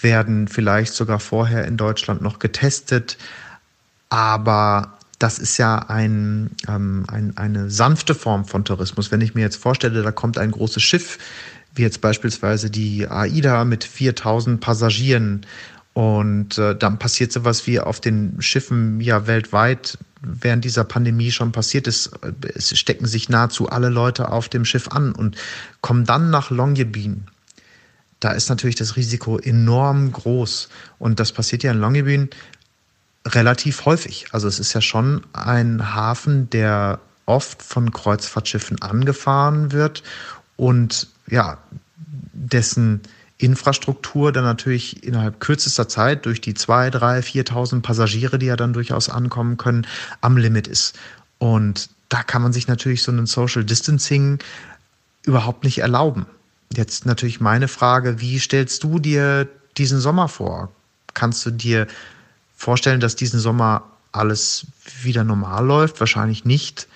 [0.01, 3.19] werden vielleicht sogar vorher in Deutschland noch getestet.
[4.09, 9.11] Aber das ist ja ein, ähm, ein, eine sanfte Form von Tourismus.
[9.11, 11.19] Wenn ich mir jetzt vorstelle, da kommt ein großes Schiff,
[11.75, 15.47] wie jetzt beispielsweise die AIDA mit 4000 Passagieren
[15.93, 21.53] und äh, dann passiert sowas wie auf den Schiffen ja weltweit während dieser Pandemie schon
[21.53, 22.11] passiert ist.
[22.55, 25.37] Es stecken sich nahezu alle Leute auf dem Schiff an und
[25.81, 27.27] kommen dann nach Longyearbyen.
[28.21, 30.69] Da ist natürlich das Risiko enorm groß.
[30.99, 32.31] Und das passiert ja in Longyearbyen
[33.27, 34.27] relativ häufig.
[34.33, 40.03] Also es ist ja schon ein Hafen, der oft von Kreuzfahrtschiffen angefahren wird
[40.57, 41.59] und ja,
[42.33, 43.01] dessen
[43.39, 48.73] Infrastruktur dann natürlich innerhalb kürzester Zeit durch die 2, 3, 4.000 Passagiere, die ja dann
[48.73, 49.87] durchaus ankommen können,
[50.21, 50.99] am Limit ist.
[51.39, 54.39] Und da kann man sich natürlich so einen Social Distancing
[55.25, 56.27] überhaupt nicht erlauben.
[56.75, 60.73] Jetzt natürlich meine Frage, wie stellst du dir diesen Sommer vor?
[61.13, 61.87] Kannst du dir
[62.57, 64.67] vorstellen, dass diesen Sommer alles
[65.03, 66.01] wieder normal läuft?
[66.01, 66.89] Wahrscheinlich nicht.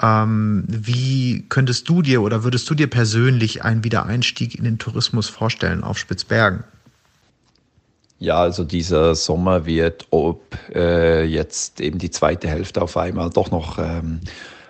[0.00, 5.28] Ähm, wie könntest du dir oder würdest du dir persönlich einen Wiedereinstieg in den Tourismus
[5.28, 6.64] vorstellen auf Spitzbergen?
[8.18, 13.50] Ja, also dieser Sommer wird, ob äh, jetzt eben die zweite Hälfte auf einmal doch
[13.50, 14.20] noch ähm,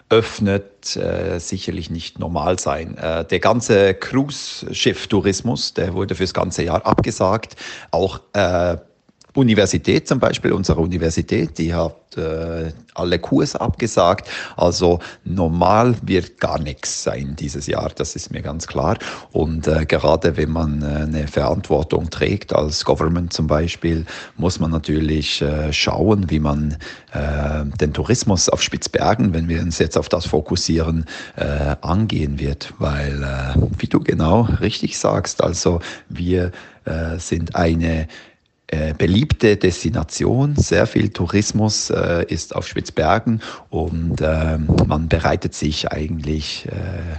[0.09, 2.97] öffnet, äh, sicherlich nicht normal sein.
[2.99, 7.57] Äh, der ganze Cruise-Schiff-Tourismus, der wurde fürs ganze Jahr abgesagt.
[7.91, 8.77] Auch äh,
[9.35, 14.29] Universität zum Beispiel, unsere Universität, die hat äh, alle Kurse abgesagt.
[14.57, 18.99] Also normal wird gar nichts sein dieses Jahr, das ist mir ganz klar.
[19.33, 24.05] Und äh, gerade wenn man äh, eine Verantwortung trägt, als Government zum Beispiel,
[24.37, 26.77] muss man natürlich äh, schauen, wie man
[27.13, 31.07] äh, den Tourismus auf Spitzbergen, wenn wir uns jetzt auf das fokussieren,
[31.37, 32.75] äh, angehen wird.
[32.79, 35.81] Weil, äh, wie du genau richtig sagst, also
[36.11, 36.53] wir
[36.85, 38.09] äh, sind eine
[38.73, 40.57] äh, beliebte Destination.
[40.57, 44.57] Sehr viel Tourismus äh, ist auf Spitzbergen und äh,
[44.87, 47.19] man bereitet sich eigentlich äh,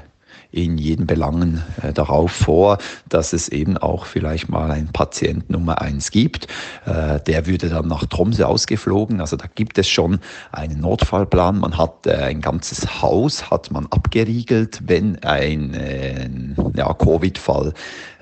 [0.53, 2.77] in jeden Belangen äh, darauf vor,
[3.09, 6.47] dass es eben auch vielleicht mal einen Patient Nummer eins gibt.
[6.85, 9.19] Äh, der würde dann nach Tromsø ausgeflogen.
[9.19, 10.19] Also da gibt es schon
[10.51, 11.59] einen Notfallplan.
[11.59, 16.29] Man hat äh, ein ganzes Haus, hat man abgeriegelt, wenn ein äh,
[16.75, 17.73] ja, Covid-Fall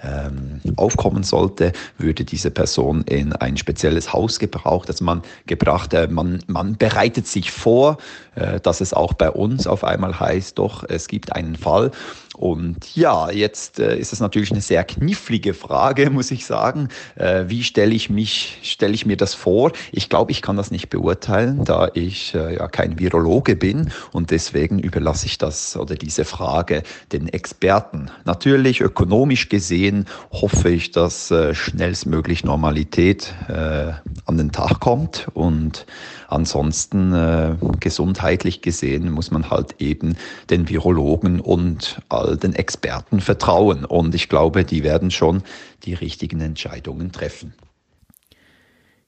[0.04, 4.90] ähm, aufkommen sollte, würde diese Person in ein spezielles Haus gebraucht.
[4.90, 7.98] Also man gebracht, äh, man, man bereitet sich vor,
[8.36, 11.92] äh, dass es auch bei uns auf einmal heißt, doch, es gibt einen Fall
[12.36, 16.88] und ja, jetzt äh, ist es natürlich eine sehr knifflige Frage, muss ich sagen.
[17.16, 19.72] Äh, wie stelle ich mich, stelle ich mir das vor?
[19.92, 24.32] Ich glaube, ich kann das nicht beurteilen, da ich äh, ja kein Virologe bin und
[24.32, 28.10] deswegen überlasse ich das oder diese Frage den Experten.
[28.24, 33.92] Natürlich ökonomisch gesehen hoffe ich, dass äh, schnellstmöglich Normalität äh,
[34.26, 35.86] an den Tag kommt und
[36.32, 40.16] ansonsten äh, gesundheitlich gesehen muss man halt eben
[40.50, 43.86] den Virologen und all den Experten vertrauen.
[43.86, 45.44] Und ich glaube, die werden schon
[45.84, 47.54] die richtigen Entscheidungen treffen.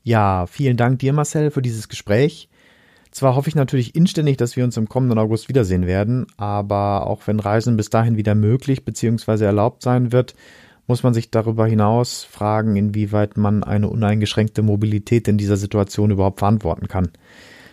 [0.03, 2.49] Ja, vielen Dank dir, Marcel, für dieses Gespräch.
[3.11, 7.27] Zwar hoffe ich natürlich inständig, dass wir uns im kommenden August wiedersehen werden, aber auch
[7.27, 9.45] wenn Reisen bis dahin wieder möglich bzw.
[9.45, 10.33] erlaubt sein wird,
[10.87, 16.39] muss man sich darüber hinaus fragen, inwieweit man eine uneingeschränkte Mobilität in dieser Situation überhaupt
[16.39, 17.09] verantworten kann.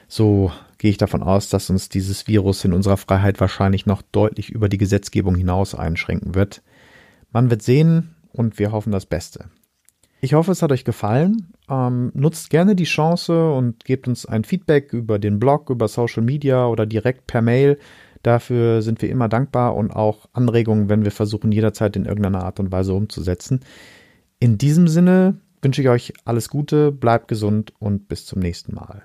[0.09, 4.50] So gehe ich davon aus, dass uns dieses Virus in unserer Freiheit wahrscheinlich noch deutlich
[4.50, 6.62] über die Gesetzgebung hinaus einschränken wird.
[7.32, 9.50] Man wird sehen und wir hoffen das Beste.
[10.22, 11.52] Ich hoffe, es hat euch gefallen.
[11.68, 16.22] Ähm, nutzt gerne die Chance und gebt uns ein Feedback über den Blog, über Social
[16.22, 17.78] Media oder direkt per Mail.
[18.22, 22.58] Dafür sind wir immer dankbar und auch Anregungen, wenn wir versuchen, jederzeit in irgendeiner Art
[22.58, 23.60] und Weise umzusetzen.
[24.38, 29.04] In diesem Sinne wünsche ich euch alles Gute, bleibt gesund und bis zum nächsten Mal.